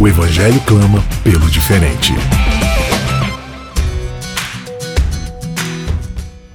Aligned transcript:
O 0.00 0.06
Evangelho 0.06 0.60
clama 0.60 1.02
pelo 1.24 1.50
diferente. 1.50 2.14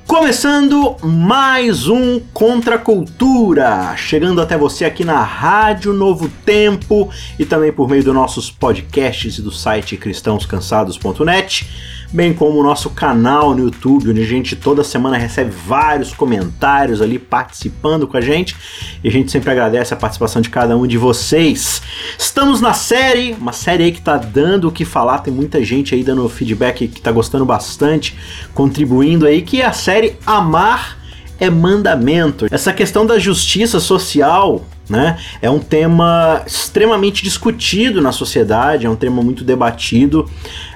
Começando 0.08 0.96
mais 1.04 1.90
um 1.90 2.22
Contra 2.32 2.78
Cultura, 2.78 3.98
chegando 3.98 4.40
até 4.40 4.58
você 4.58 4.86
aqui 4.86 5.04
na 5.04 5.22
Rádio 5.22 5.92
Novo 5.92 6.30
Tempo 6.46 7.10
e 7.38 7.44
também 7.44 7.74
por 7.74 7.90
meio 7.90 8.02
dos 8.02 8.14
nossos 8.14 8.50
podcasts 8.50 9.38
e 9.38 9.42
do 9.42 9.52
site 9.52 9.98
cristãoscansados.net 9.98 11.68
bem 12.14 12.32
como 12.32 12.60
o 12.60 12.64
nosso 12.64 12.92
canal 12.92 13.56
no 13.56 13.64
YouTube, 13.64 14.12
onde 14.12 14.22
a 14.22 14.26
gente 14.26 14.56
toda 14.56 14.84
semana 14.84 15.18
recebe 15.18 15.52
vários 15.52 16.14
comentários 16.14 17.02
ali 17.02 17.18
participando 17.18 18.08
com 18.08 18.16
a 18.16 18.22
gente. 18.22 18.56
E 19.04 19.08
a 19.08 19.12
gente 19.12 19.32
sempre 19.32 19.50
agradece 19.50 19.94
a 19.94 19.98
participação 19.98 20.42
de 20.42 20.50
cada 20.50 20.78
um 20.78 20.86
de 20.86 20.98
vocês. 20.98 21.82
Estamos 22.18 22.62
na 22.62 22.74
série, 22.74 23.34
uma 23.34 23.52
série 23.52 23.86
aí 23.86 23.92
que 23.92 24.02
tá 24.02 24.16
dando 24.18 24.68
o 24.68 24.72
que 24.72 24.86
falar, 24.86 25.20
tem 25.20 25.34
muita 25.34 25.64
gente 25.64 25.96
aí 25.96 26.04
dando 26.04 26.30
feedback 26.30 26.88
que 26.88 27.02
tá 27.02 27.12
gostando 27.12 27.46
bastante, 27.46 28.16
contribuindo 28.54 29.26
aí, 29.26 29.42
que 29.42 29.62
é 29.62 29.66
a 29.66 29.74
série 29.74 30.16
Amar 30.26 31.03
é 31.40 31.50
Mandamento. 31.50 32.48
Essa 32.52 32.74
questão 32.74 33.06
da 33.06 33.20
justiça 33.20 33.80
social 33.80 34.66
né? 34.90 35.18
É 35.42 35.50
um 35.50 35.60
tema 35.60 36.44
extremamente 36.46 37.24
discutido 37.24 38.02
na 38.02 38.12
sociedade, 38.12 38.86
é 38.86 38.90
um 38.90 38.96
tema 38.96 39.22
muito 39.22 39.44
debatido, 39.44 40.30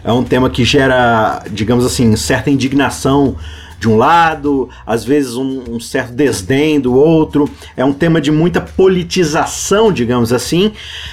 é 0.03 0.11
um 0.11 0.23
tema 0.23 0.49
que 0.49 0.63
gera, 0.63 1.43
digamos 1.51 1.85
assim, 1.85 2.15
certa 2.15 2.49
indignação 2.49 3.35
de 3.79 3.87
um 3.87 3.95
lado, 3.95 4.69
às 4.85 5.03
vezes 5.05 5.35
um, 5.35 5.75
um, 5.75 5.79
certo 5.79 6.13
desdém 6.13 6.79
do 6.79 6.95
outro. 6.95 7.49
É 7.75 7.85
um 7.85 7.93
tema 7.93 8.19
de 8.19 8.31
muita 8.31 8.59
politização, 8.59 9.91
digamos 9.91 10.33
assim, 10.33 10.71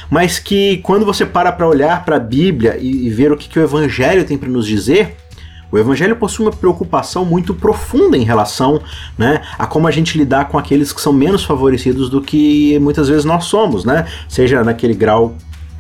mas 0.08 0.38
que 0.38 0.78
quando 0.78 1.04
você 1.04 1.26
para 1.26 1.52
para 1.52 1.68
olhar 1.68 2.04
para 2.04 2.16
a 2.16 2.20
Bíblia 2.20 2.78
e, 2.80 3.06
e, 3.06 3.10
ver 3.10 3.32
o 3.32 3.36
que, 3.36 3.48
que 3.48 3.58
o 3.58 3.62
Evangelho 3.62 4.24
tem 4.24 4.38
para 4.38 4.48
nos 4.48 4.66
dizer, 4.66 5.16
o 5.74 5.78
Evangelho 5.78 6.14
possui 6.14 6.46
uma 6.46 6.52
preocupação 6.52 7.24
muito 7.24 7.52
profunda 7.52 8.16
em 8.16 8.22
relação 8.22 8.80
né, 9.18 9.42
a 9.58 9.66
como 9.66 9.88
a 9.88 9.90
gente 9.90 10.16
lidar 10.16 10.44
com 10.44 10.56
aqueles 10.56 10.92
que 10.92 11.00
são 11.00 11.12
menos 11.12 11.42
favorecidos 11.42 12.08
do 12.08 12.22
que 12.22 12.78
muitas 12.78 13.08
vezes 13.08 13.24
nós 13.24 13.46
somos, 13.46 13.84
né? 13.84 14.06
Seja 14.28 14.62
naquele 14.62 14.94
grau 14.94 15.34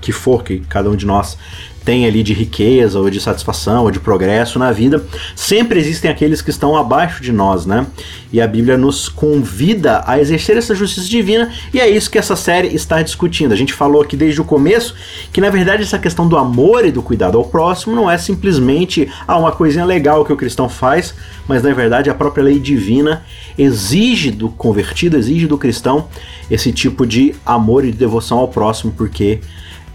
que 0.04 0.12
for 0.12 0.44
que 0.44 0.60
cada 0.68 0.90
um 0.90 0.94
de 0.94 1.06
nós 1.06 1.38
tem 1.82 2.06
ali 2.06 2.22
de 2.22 2.32
riqueza 2.34 2.98
ou 2.98 3.08
de 3.08 3.20
satisfação 3.20 3.84
ou 3.84 3.90
de 3.90 3.98
progresso 3.98 4.58
na 4.58 4.70
vida, 4.70 5.04
sempre 5.34 5.78
existem 5.78 6.10
aqueles 6.10 6.42
que 6.42 6.50
estão 6.50 6.76
abaixo 6.76 7.22
de 7.22 7.30
nós, 7.30 7.66
né? 7.66 7.86
E 8.32 8.40
a 8.40 8.46
Bíblia 8.46 8.76
nos 8.76 9.08
convida 9.08 10.02
a 10.06 10.18
exercer 10.18 10.56
essa 10.56 10.74
justiça 10.74 11.08
divina 11.08 11.50
e 11.72 11.80
é 11.80 11.88
isso 11.88 12.10
que 12.10 12.18
essa 12.18 12.36
série 12.36 12.68
está 12.68 13.00
discutindo. 13.02 13.52
A 13.52 13.56
gente 13.56 13.72
falou 13.72 14.02
aqui 14.02 14.16
desde 14.16 14.40
o 14.40 14.44
começo 14.44 14.94
que 15.32 15.40
na 15.40 15.48
verdade 15.48 15.82
essa 15.82 15.98
questão 15.98 16.28
do 16.28 16.36
amor 16.36 16.84
e 16.84 16.90
do 16.90 17.02
cuidado 17.02 17.38
ao 17.38 17.44
próximo 17.44 17.94
não 17.94 18.10
é 18.10 18.18
simplesmente 18.18 19.10
ah, 19.26 19.38
uma 19.38 19.52
coisinha 19.52 19.86
legal 19.86 20.24
que 20.24 20.32
o 20.32 20.36
cristão 20.36 20.68
faz, 20.68 21.14
mas 21.48 21.62
na 21.62 21.72
verdade 21.72 22.10
a 22.10 22.14
própria 22.14 22.44
lei 22.44 22.58
divina 22.58 23.22
exige 23.56 24.30
do 24.30 24.50
convertido, 24.50 25.16
exige 25.16 25.46
do 25.46 25.56
cristão 25.56 26.08
esse 26.50 26.72
tipo 26.72 27.06
de 27.06 27.34
amor 27.44 27.84
e 27.84 27.90
de 27.90 27.96
devoção 27.96 28.38
ao 28.38 28.48
próximo, 28.48 28.92
porque 28.92 29.40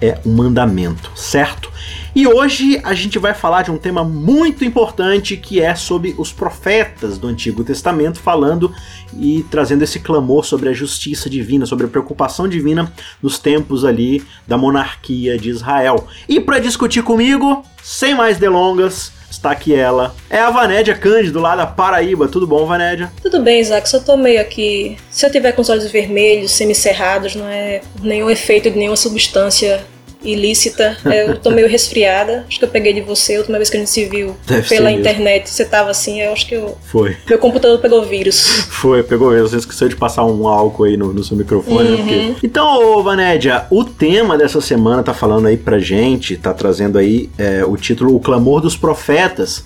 é 0.02 0.20
um 0.26 0.34
mandamento, 0.34 1.12
certo? 1.16 1.70
E 2.16 2.28
hoje 2.28 2.82
a 2.84 2.94
gente 2.94 3.20
vai 3.20 3.34
falar 3.34 3.62
de 3.62 3.72
um 3.72 3.78
tema 3.78 4.04
muito 4.04 4.66
importante 4.66 5.38
que 5.38 5.62
é 5.62 5.76
sobre 5.76 6.16
os 6.18 6.34
profetas 6.34 7.18
do 7.18 7.28
Antigo 7.28 7.64
Testamento, 7.64 8.20
falando 8.20 8.74
e 9.18 9.46
trazendo 9.50 9.84
esse 9.84 10.00
clamor 10.00 10.44
sobre 10.44 10.70
a 10.70 10.74
justiça 10.74 11.30
divina, 11.30 11.66
sobre 11.66 11.86
a 11.86 11.90
preocupação 11.90 12.48
divina 12.48 12.92
nos 13.22 13.38
tempos 13.38 13.86
ali 13.86 14.24
da 14.48 14.58
monarquia 14.58 15.38
de 15.38 15.50
Israel. 15.50 16.08
E 16.28 16.40
para 16.40 16.60
discutir 16.60 17.04
comigo, 17.04 17.64
sem 17.84 18.16
mais 18.16 18.38
delongas, 18.38 19.12
está 19.30 19.52
aqui 19.52 19.74
ela. 19.74 20.16
É 20.30 20.40
a 20.40 20.50
Vanédia 20.50 20.96
Cândido, 20.96 21.40
lá 21.40 21.56
da 21.56 21.66
Paraíba. 21.66 22.28
Tudo 22.28 22.48
bom, 22.48 22.66
Vanédia? 22.66 23.12
Tudo 23.22 23.42
bem, 23.42 23.60
Isaac. 23.60 23.90
Só 23.90 24.00
tô 24.00 24.18
meio 24.18 24.42
aqui. 24.42 24.98
Se 25.10 25.26
eu 25.26 25.32
tiver 25.32 25.52
com 25.52 25.62
os 25.62 25.70
olhos 25.70 25.90
vermelhos, 25.92 26.52
semicerrados, 26.52 27.36
não 27.36 27.48
é 27.48 27.82
nenhum 28.02 28.30
efeito 28.30 28.70
de 28.70 28.78
nenhuma 28.78 28.98
substância 28.98 29.86
ilícita. 30.24 30.98
Eu 31.06 31.38
tô 31.38 31.50
meio 31.52 31.68
resfriada. 31.68 32.46
Acho 32.48 32.60
que 32.60 32.66
eu 32.66 32.70
peguei 32.70 32.94
de 32.94 33.02
você 33.02 33.36
a 33.36 33.40
última 33.40 33.58
vez 33.58 33.70
que 33.70 33.78
a 33.78 33.80
gente 33.80 33.90
se 33.90 34.06
viu 34.06 34.36
Deve 34.46 34.68
pela 34.68 34.92
internet. 34.92 35.50
Você 35.50 35.66
tava 35.66 35.90
assim, 35.90 36.22
eu 36.22 36.34
acho 36.34 36.48
que 36.48 36.56
eu. 36.56 36.78
Foi. 36.84 37.16
Meu 37.28 37.40
computador 37.40 37.80
pegou 37.80 38.04
vírus. 38.04 38.40
Foi, 38.70 39.04
pegou 39.04 39.32
mesmo. 39.32 39.48
Você 39.48 39.58
esqueceu 39.58 39.88
de 39.88 39.96
passar 39.96 40.26
um 40.26 40.48
álcool 40.48 40.86
aí 40.86 40.98
no, 40.98 41.14
no 41.14 41.24
seu 41.24 41.38
microfone, 41.38 41.90
né? 41.90 41.96
uhum. 41.96 42.06
né? 42.06 42.28
Porque... 42.32 42.48
Então, 42.48 43.04
Vanédia, 43.04 43.66
o 43.70 43.84
tema 43.84 44.38
dessa 44.38 44.62
semana 44.62 45.04
tá 45.04 45.14
falando 45.14 45.48
aí 45.48 45.58
pra 45.58 45.80
gente, 45.80 46.36
tá 46.38 46.54
trazendo 46.54 46.98
aí 46.98 47.30
é, 47.38 47.64
o 47.66 47.76
título 47.78 48.16
O 48.16 48.20
Clamor 48.20 48.62
dos 48.62 48.76
Profetas, 48.76 49.64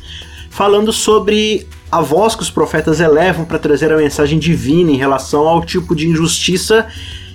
falando 0.49 0.91
sobre 0.91 1.67
a 1.91 2.01
voz 2.01 2.35
que 2.35 2.41
os 2.41 2.49
profetas 2.49 2.99
elevam 2.99 3.45
para 3.45 3.59
trazer 3.59 3.91
a 3.91 3.97
mensagem 3.97 4.39
divina 4.39 4.89
em 4.89 4.97
relação 4.97 5.47
ao 5.47 5.63
tipo 5.63 5.95
de 5.95 6.07
injustiça 6.07 6.87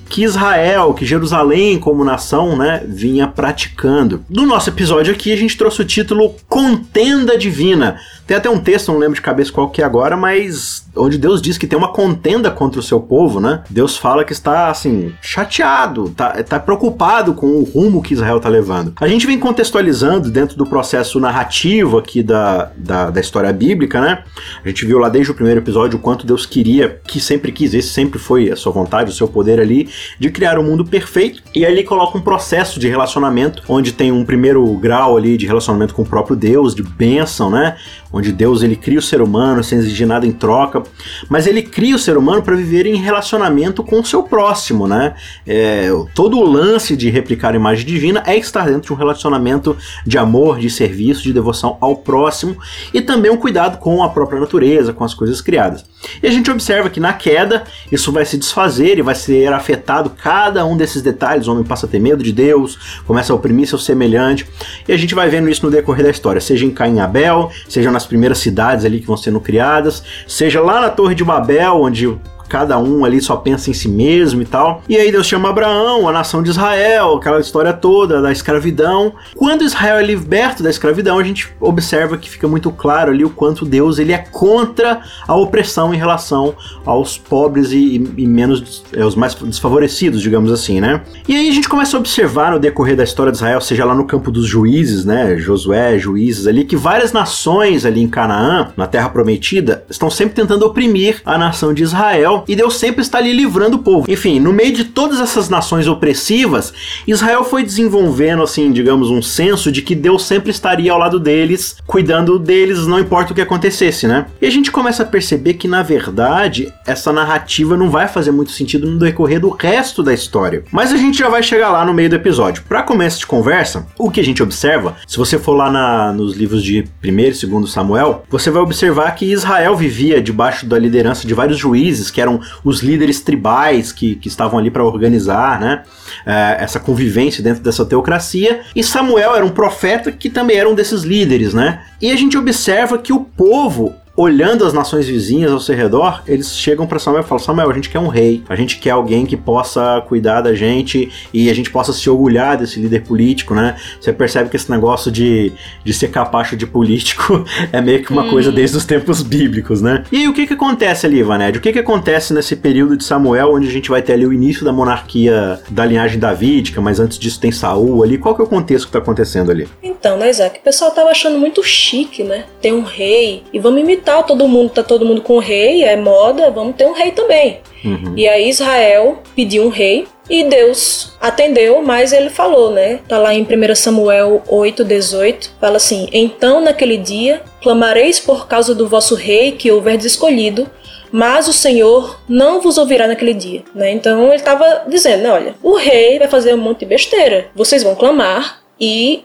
que 0.09 0.23
Israel, 0.23 0.95
que 0.95 1.05
Jerusalém 1.05 1.79
como 1.79 2.05
nação, 2.05 2.57
né, 2.57 2.83
vinha 2.87 3.27
praticando. 3.27 4.25
No 4.29 4.47
nosso 4.47 4.71
episódio 4.71 5.13
aqui 5.13 5.33
a 5.33 5.37
gente 5.37 5.57
trouxe 5.57 5.83
o 5.83 5.85
título 5.85 6.35
Contenda 6.49 7.37
Divina. 7.37 7.99
Tem 8.27 8.37
até 8.37 8.51
um 8.51 8.59
texto, 8.59 8.93
não 8.93 8.99
lembro 8.99 9.15
de 9.15 9.23
cabeça 9.23 9.51
qual 9.51 9.71
que 9.71 9.81
é 9.81 9.85
agora, 9.85 10.15
mas 10.15 10.87
onde 10.95 11.17
Deus 11.17 11.41
diz 11.41 11.57
que 11.57 11.67
tem 11.67 11.79
uma 11.79 11.93
contenda 11.93 12.51
contra 12.51 12.79
o 12.79 12.83
seu 12.83 13.01
povo, 13.01 13.41
né? 13.41 13.63
Deus 13.71 13.97
fala 13.97 14.23
que 14.23 14.35
está, 14.35 14.69
assim, 14.69 15.15
chateado, 15.23 16.11
tá, 16.11 16.43
tá 16.43 16.61
preocupado 16.61 17.33
com 17.33 17.47
o 17.47 17.63
rumo 17.63 18.03
que 18.03 18.13
Israel 18.13 18.39
tá 18.39 18.51
levando. 18.51 18.93
A 19.01 19.09
gente 19.09 19.27
vem 19.27 19.39
contextualizando 19.39 20.31
dentro 20.31 20.59
do 20.59 20.67
processo 20.67 21.19
narrativo 21.19 21.97
aqui 21.97 22.23
da, 22.23 22.71
da, 22.77 23.09
da 23.09 23.19
história 23.19 23.51
bíblica, 23.51 23.99
né? 23.99 24.23
A 24.63 24.69
gente 24.69 24.85
viu 24.85 24.99
lá 24.99 25.09
desde 25.09 25.33
o 25.33 25.35
primeiro 25.35 25.61
episódio 25.61 25.99
o 25.99 26.03
quanto 26.03 26.27
Deus 26.27 26.45
queria, 26.45 27.01
que 27.07 27.21
sempre 27.21 27.51
quis, 27.51 27.73
esse 27.73 27.89
sempre 27.89 28.19
foi 28.19 28.51
a 28.51 28.57
sua 28.57 28.73
vontade, 28.73 29.11
o 29.11 29.15
seu 29.15 29.27
poder 29.27 29.59
ali, 29.59 29.89
de 30.19 30.31
criar 30.31 30.59
um 30.59 30.63
mundo 30.63 30.85
perfeito. 30.85 31.43
E 31.55 31.65
aí 31.65 31.73
ele 31.73 31.85
coloca 31.85 32.17
um 32.17 32.21
processo 32.21 32.79
de 32.79 32.89
relacionamento, 32.89 33.63
onde 33.69 33.93
tem 33.93 34.13
um 34.13 34.25
primeiro 34.25 34.65
grau 34.75 35.17
ali 35.17 35.37
de 35.37 35.47
relacionamento 35.47 35.95
com 35.95 36.03
o 36.03 36.07
próprio 36.07 36.37
Deus, 36.37 36.75
de 36.75 36.83
bênção, 36.83 37.51
né? 37.51 37.77
Onde 38.13 38.33
Deus 38.33 38.63
ele 38.63 38.77
cria 38.77 38.99
o 38.99 39.03
ser 39.03 39.21
humano 39.21 39.63
sem 39.63 39.79
exigir 39.79 40.07
nada 40.07 40.27
em 40.27 40.33
troca, 40.33 40.83
mas 41.29 41.47
ele 41.47 41.63
cria 41.63 41.95
o 41.95 41.99
ser 41.99 42.17
humano 42.17 42.43
para 42.43 42.57
viver 42.57 42.87
em 42.87 42.97
relacionamento 42.97 43.83
com 43.83 44.01
o 44.01 44.05
seu 44.05 44.23
próximo, 44.23 44.87
né? 44.87 45.15
É, 45.47 45.89
todo 46.15 46.39
o 46.39 46.45
lance 46.45 46.97
de 46.97 47.11
replicar 47.11 47.53
a 47.53 47.57
imagem 47.57 47.87
divina 47.87 48.23
é 48.27 48.37
estar 48.37 48.67
dentro 48.67 48.83
de 48.83 48.93
um 48.93 48.97
relacionamento 48.97 49.77
de 50.07 50.17
amor, 50.19 50.59
de 50.59 50.71
serviço, 50.71 51.23
de 51.23 51.33
devoção 51.33 51.77
ao 51.81 51.97
próximo 51.97 52.57
e 52.93 53.01
também 53.01 53.31
um 53.31 53.37
cuidado 53.37 53.79
com 53.79 54.03
a 54.03 54.09
própria 54.09 54.41
natureza, 54.41 54.93
com 54.93 55.05
as 55.05 55.15
coisas 55.15 55.41
criadas. 55.41 55.85
E 56.23 56.27
a 56.27 56.31
gente 56.31 56.51
observa 56.51 56.89
que 56.89 57.01
na 57.01 57.13
queda 57.13 57.65
isso 57.91 58.13
vai 58.13 58.25
se 58.25 58.39
desfazer 58.39 58.99
e 58.99 59.03
vai 59.03 59.15
ser 59.15 59.53
afetado 59.53 60.11
cada 60.11 60.65
um 60.65 60.77
desses 60.77 61.03
detalhes. 61.03 61.47
O 61.47 61.53
homem 61.53 61.65
passa 61.65 61.87
a 61.87 61.89
ter 61.89 61.99
medo 61.99 62.23
de 62.23 62.33
Deus, 62.33 63.01
começa 63.07 63.33
a 63.33 63.37
oprimir 63.37 63.69
seu 63.69 63.79
semelhante, 63.79 64.47
e 64.87 64.93
a 64.93 64.97
gente 64.97 65.15
vai 65.15 65.29
vendo 65.29 65.49
isso 65.49 65.65
no 65.65 65.71
decorrer 65.71 66.05
da 66.05 66.11
história, 66.11 66.41
seja 66.41 66.65
em 66.65 66.71
Caim 66.71 66.97
e 66.97 67.01
Abel, 67.01 67.51
seja 67.69 67.91
nas 67.99 68.07
primeiras 68.07 68.39
cidades 68.39 68.85
ali 68.85 69.01
que 69.01 69.07
vão 69.07 69.17
sendo 69.17 69.41
criadas, 69.41 70.05
seja 70.27 70.61
lá 70.61 70.81
na 70.81 70.89
Torre 70.89 71.17
de 71.17 71.25
Babel, 71.25 71.75
onde 71.75 72.17
cada 72.49 72.79
um 72.79 73.05
ali 73.05 73.21
só 73.21 73.37
pensa 73.37 73.71
em 73.71 73.73
si 73.75 73.89
mesmo 73.89 74.43
e 74.43 74.45
tal. 74.45 74.83
E 74.89 74.97
aí 74.97 75.13
Deus 75.13 75.27
chama 75.27 75.51
Abraão, 75.51 76.09
a 76.09 76.13
nação 76.13 76.43
de 76.43 76.51
Israel, 76.51 77.17
aquela 77.17 77.41
história 77.41 77.73
toda 77.73 78.21
da 78.21 78.33
escravidão. 78.33 79.13
Quando 79.37 79.65
Israel 79.65 79.99
é 79.99 80.03
liberto 80.03 80.63
da 80.63 80.71
escravidão, 80.71 81.19
a 81.19 81.25
gente 81.25 81.53
observa 81.61 82.17
que 82.17 82.31
fica 82.31 82.49
muito 82.49 82.71
claro 82.71 83.11
ali 83.11 83.25
o 83.25 83.31
quanto 83.31 83.65
Deus 83.65 83.99
ele 83.99 84.13
é 84.13 84.19
contra 84.19 85.01
a 85.27 85.35
opressão 85.35 85.95
em 85.95 85.99
relação 85.99 86.55
aos 86.85 87.19
pobres 87.19 87.73
e, 87.73 87.97
e 88.17 88.27
menos 88.27 88.85
é, 88.93 89.05
os 89.05 89.15
mais 89.15 89.35
desfavorecidos, 89.35 90.21
digamos 90.21 90.51
assim, 90.51 90.81
né? 90.81 91.03
E 91.27 91.35
aí 91.35 91.49
a 91.49 91.53
gente 91.53 91.69
começa 91.69 91.97
a 91.97 92.01
observar 92.01 92.53
no 92.53 92.59
decorrer 92.59 92.97
da 92.97 93.05
história 93.05 93.33
de 93.33 93.39
Israel, 93.39 93.61
seja 93.61 93.85
lá 93.85 93.95
no 93.95 94.07
campo 94.07 94.31
dos 94.31 94.47
juízes, 94.47 95.05
né, 95.05 95.37
Josué, 95.37 95.99
juízes 95.99 96.47
ali, 96.47 96.65
que 96.65 96.77
várias 96.77 97.13
nações 97.13 97.85
ali 97.85 98.01
em 98.01 98.09
Canaã, 98.09 98.73
na 98.77 98.87
terra 98.87 99.09
prometida, 99.09 99.85
estão 99.89 100.11
sempre 100.11 100.35
tentando 100.35 100.65
oprimir 100.65 101.21
a 101.25 101.37
nação 101.37 101.75
de 101.75 101.83
Israel 101.83 102.38
E 102.47 102.55
Deus 102.55 102.77
sempre 102.77 103.03
está 103.03 103.19
ali 103.19 103.33
livrando 103.33 103.77
o 103.77 103.81
povo. 103.81 104.11
Enfim, 104.11 104.39
no 104.39 104.53
meio 104.53 104.73
de 104.73 104.85
todas 104.85 105.21
essas 105.21 105.49
nações 105.49 105.87
opressivas, 105.87 106.73
Israel 107.07 107.45
foi 107.45 107.63
desenvolvendo, 107.63 108.43
assim, 108.43 108.71
digamos, 108.71 109.11
um 109.11 109.23
senso 109.23 109.73
de 109.73 109.83
que 109.83 109.95
Deus 109.95 110.25
sempre 110.25 110.51
estaria 110.51 110.93
ao 110.93 110.99
lado 110.99 111.19
deles, 111.19 111.77
cuidando 111.87 112.39
deles, 112.39 112.87
não 112.87 112.99
importa 112.99 113.33
o 113.33 113.35
que 113.35 113.41
acontecesse, 113.41 114.07
né? 114.07 114.27
E 114.41 114.47
a 114.47 114.51
gente 114.51 114.71
começa 114.71 115.03
a 115.03 115.07
perceber 115.07 115.55
que, 115.55 115.69
na 115.69 115.83
verdade, 115.83 116.73
essa 116.87 117.13
narrativa 117.13 117.77
não 117.77 117.91
vai 117.91 118.09
fazer 118.09 118.31
muito 118.31 118.53
sentido 118.53 118.91
no 118.91 118.99
decorrer 118.99 119.41
do 119.41 119.51
resto 119.51 120.03
da 120.03 120.13
história. 120.13 120.65
Mas 120.71 120.93
a 120.93 120.97
gente 120.97 121.19
já 121.19 121.29
vai 121.29 121.43
chegar 121.43 121.71
lá 121.71 121.85
no 121.85 121.95
meio 121.95 122.11
do 122.11 122.17
episódio. 122.17 122.63
Para 122.69 122.83
começo 122.83 123.21
de 123.21 123.27
conversa, 123.27 123.87
o 123.99 124.11
que 124.11 124.21
a 124.21 124.25
gente 124.25 124.43
observa, 124.43 124.97
se 125.07 125.17
você 125.17 125.39
for 125.39 125.53
lá 125.55 125.71
na, 125.71 126.13
nos 126.13 126.37
livros 126.37 126.63
de 126.63 126.85
1 127.05 127.19
e 127.19 127.47
2 127.47 127.71
Samuel, 127.71 128.25
você 128.29 128.51
vai 128.51 128.63
observar 128.63 129.15
que 129.15 129.33
Israel 129.33 129.77
vivia 129.77 130.21
debaixo 130.21 130.67
da 130.67 130.79
liderança 130.79 131.27
de 131.27 131.35
vários 131.35 131.59
juízes, 131.59 132.11
que 132.11 132.21
eram 132.21 132.28
os 132.65 132.81
líderes 132.81 133.21
tribais 133.21 133.93
que, 133.93 134.17
que 134.17 134.29
estavam 134.29 134.59
ali 134.59 134.71
para 134.71 134.85
organizar 134.85 135.61
né, 135.61 135.83
é, 136.27 136.57
essa 136.61 136.81
convivência 136.81 137.43
dentro 137.43 137.63
dessa 137.63 137.85
teocracia. 137.85 138.63
E 138.75 138.83
Samuel 138.83 139.37
era 139.37 139.45
um 139.45 139.51
profeta 139.51 140.11
que 140.11 140.29
também 140.29 140.57
era 140.57 140.69
um 140.69 140.75
desses 140.75 141.03
líderes, 141.03 141.55
né? 141.55 141.83
E 142.01 142.11
a 142.11 142.17
gente 142.17 142.37
observa 142.37 142.99
que 142.99 143.13
o 143.13 143.21
povo 143.21 143.95
olhando 144.19 144.67
as 144.67 144.73
nações 144.73 145.07
vizinhas 145.07 145.53
ao 145.53 145.61
seu 145.61 145.77
redor, 145.77 146.25
eles 146.27 146.57
chegam 146.57 146.89
para 146.89 146.99
Samuel 146.99 147.23
e 147.23 147.27
falam: 147.27 147.43
Samuel, 147.43 147.71
a 147.71 147.73
gente 147.73 147.89
quer 147.89 148.01
um 148.01 148.09
rei, 148.09 148.43
a 148.49 148.57
gente 148.57 148.79
quer 148.79 148.91
alguém 148.91 149.25
que 149.25 149.37
possa 149.37 150.05
cuidar 150.09 150.41
da 150.41 150.53
gente 150.55 151.09
e 151.33 151.49
a 151.49 151.55
gente 151.55 151.71
possa 151.71 151.93
se 151.93 152.11
orgulhar 152.11 152.57
desse 152.57 152.81
líder 152.81 153.05
político, 153.05 153.55
né? 153.55 153.77
Você 154.01 154.13
percebe 154.13 154.51
que 154.51 154.57
esse 154.57 154.69
negócio 154.69 155.13
de, 155.13 155.53
de 155.85 155.95
ser 155.95 156.09
capacho 156.09 156.57
de 156.57 156.67
político 156.67 157.45
é 157.73 157.81
meio 157.81 158.03
que 158.03 158.11
uma 158.11 158.25
hum. 158.25 158.31
coisa 158.31 158.51
desde 158.51 158.77
os 158.77 158.85
tempos 158.85 159.23
bíblicos, 159.23 159.81
né? 159.81 160.03
E 160.11 160.17
aí 160.17 160.29
o 160.29 160.33
que 160.33 160.49
que 160.49 160.55
acontece 160.55 161.07
ali, 161.07 161.23
Vaned? 161.23 161.57
O 161.57 161.61
que 161.61 161.73
que 161.73 161.79
acontece 161.79 162.35
nesse 162.35 162.57
período 162.57 162.97
de 162.97 163.05
Samuel, 163.05 163.55
onde 163.55 163.69
a 163.69 163.71
gente 163.71 163.89
vai 163.89 164.03
ter 164.03 164.15
ali 164.15 164.27
o 164.27 164.33
início 164.33 164.65
da 164.65 164.73
monarquia 164.73 165.61
da 165.71 165.87
linhagem 165.87 166.19
davídica, 166.19 166.81
mas 166.81 166.99
antes 166.99 167.19
disso 167.19 167.39
tem 167.39 167.53
Saul 167.53 168.03
ali? 168.03 168.19
Qual 168.19 168.35
que 168.35 168.41
é 168.41 168.45
o 168.45 168.49
contexto 168.49 168.87
que 168.87 168.93
tá 168.93 168.99
acontecendo 168.99 169.53
ali? 169.53 169.69
Então, 169.81 170.17
né, 170.17 170.29
Isaac? 170.29 170.59
O 170.59 170.63
pessoal 170.63 170.91
tava 170.91 171.11
achando 171.11 171.39
muito 171.39 171.63
chique, 171.63 172.25
né? 172.25 172.47
Tem 172.61 172.73
um 172.73 172.83
rei 172.83 173.45
e 173.53 173.61
vamos 173.61 173.81
imitar 173.81 174.08
tal, 174.09 174.23
todo 174.23 174.49
mundo 174.49 174.71
tá 174.71 174.83
todo 174.83 175.05
mundo 175.05 175.21
com 175.21 175.37
rei, 175.37 175.85
é 175.85 175.95
moda, 175.95 176.51
vamos 176.51 176.77
ter 176.77 176.87
um 176.87 176.95
rei 176.95 177.11
também. 177.11 177.61
Uhum. 177.85 178.15
E 178.17 178.27
aí 178.27 178.49
Israel 178.49 179.19
pediu 179.37 179.65
um 179.65 179.69
rei 179.69 180.07
e 180.31 180.45
Deus 180.45 181.13
atendeu, 181.21 181.83
mas 181.83 182.11
ele 182.11 182.31
falou, 182.31 182.71
né? 182.71 183.01
Tá 183.07 183.19
lá 183.19 183.35
em 183.35 183.43
1 183.43 183.75
Samuel 183.75 184.43
8:18, 184.49 185.51
fala 185.61 185.77
assim: 185.77 186.09
"Então 186.11 186.59
naquele 186.63 186.97
dia 186.97 187.43
clamareis 187.61 188.19
por 188.19 188.49
causa 188.49 188.75
do 188.75 188.89
vosso 188.89 189.15
rei 189.15 189.53
que 189.53 189.71
houver 189.71 189.99
escolhido, 190.03 190.67
mas 191.13 191.47
o 191.47 191.53
Senhor 191.53 192.19
não 192.27 192.63
vos 192.63 192.79
ouvirá 192.79 193.07
naquele 193.07 193.35
dia. 193.35 193.63
Né? 193.75 193.93
Então 193.93 194.29
ele 194.29 194.37
estava 194.37 194.85
dizendo: 194.89 195.29
olha, 195.29 195.55
o 195.63 195.75
rei 195.77 196.19
vai 196.19 196.29
fazer 196.29 196.55
um 196.55 196.59
monte 196.59 196.81
de 196.81 196.87
besteira, 196.87 197.49
vocês 197.55 197.83
vão 197.83 197.95
clamar 197.95 198.63
e 198.81 199.25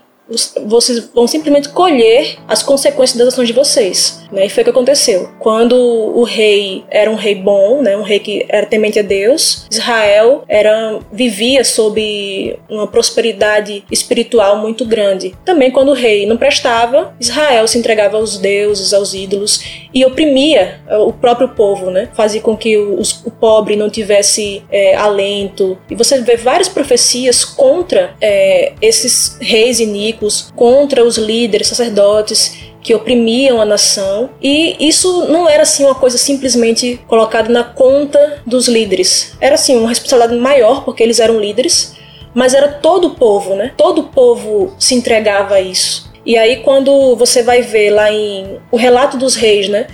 vocês 0.66 1.10
vão 1.14 1.28
simplesmente 1.28 1.70
colher 1.70 2.38
as 2.48 2.64
consequências 2.64 3.18
das 3.18 3.30
ações 3.30 3.48
de 3.48 3.54
vocês. 3.54 4.24
Né? 4.32 4.46
E 4.46 4.50
foi 4.50 4.62
o 4.62 4.64
que 4.66 4.70
aconteceu. 4.70 5.30
Quando 5.40 5.76
o 5.76 6.24
rei 6.24 6.84
era 6.90 7.10
um 7.10 7.16
rei 7.16 7.36
bom, 7.36 7.82
né? 7.82 7.96
um 7.96 8.02
rei 8.02 8.20
que 8.20 8.46
era 8.50 8.66
temente 8.66 9.00
a 9.00 9.04
Deus, 9.04 9.68
Israel 9.72 10.44
era, 10.48 11.00
vivia 11.12 11.64
sob 11.64 12.58
uma 12.70 12.88
prosperidade 12.88 13.84
espiritual 13.92 14.58
muito 14.58 14.86
grande. 14.86 15.36
Também 15.46 15.72
quando 15.72 15.90
o 15.90 15.94
rei 15.94 16.26
não 16.26 16.38
prestava, 16.38 17.14
Israel 17.20 17.68
se 17.68 17.78
entregava 17.78 18.18
aos 18.18 18.38
deuses, 18.38 18.94
aos 18.94 19.14
ídolos 19.14 19.84
e 19.94 20.04
oprimia 20.04 20.82
eh, 20.88 20.98
o 20.98 21.14
próprio 21.14 21.50
povo, 21.50 21.92
né? 21.92 22.10
fazia 22.14 22.42
com 22.42 22.58
que 22.58 22.78
o 22.78 23.32
pobre 23.40 23.76
não 23.76 23.90
tivesse 23.90 24.64
é, 24.72 24.96
alento. 24.96 25.78
E 25.90 25.96
você 25.96 26.22
vê 26.22 26.36
várias 26.36 26.68
profecias 26.68 27.46
contra 27.46 28.16
é, 28.20 28.74
esses 28.82 29.38
reis 29.40 29.80
iníquos, 29.80 30.13
contra 30.56 31.04
os 31.04 31.18
líderes, 31.18 31.68
sacerdotes 31.68 32.74
que 32.82 32.94
oprimiam 32.94 33.62
a 33.62 33.66
nação, 33.66 34.30
e 34.42 34.76
isso 34.80 35.26
não 35.28 35.48
era 35.48 35.64
assim 35.64 35.86
uma 35.86 35.96
coisa 35.96 36.18
simplesmente 36.18 37.00
colocada 37.08 37.48
na 37.48 37.64
conta 37.64 38.42
dos 38.46 38.68
líderes. 38.68 39.36
Era 39.40 39.56
assim 39.56 39.78
uma 39.78 39.90
responsabilidade 39.90 40.40
maior 40.40 40.84
porque 40.84 41.02
eles 41.02 41.20
eram 41.20 41.40
líderes, 41.40 41.96
mas 42.34 42.54
era 42.54 42.68
todo 42.68 43.08
o 43.08 43.16
povo, 43.16 43.56
né? 43.56 43.72
Todo 43.78 44.02
o 44.02 44.04
povo 44.10 44.76
se 44.78 44.96
entregava 44.96 45.56
a 45.56 45.62
isso. 45.62 46.12
E 46.26 46.38
aí 46.38 46.58
quando 46.58 47.16
você 47.16 47.42
vai 47.42 47.62
ver 47.62 47.92
lá 47.92 48.12
em 48.12 48.60
o 48.70 48.76
relato 48.76 49.18
dos 49.18 49.36
reis, 49.36 49.70
né? 49.70 49.88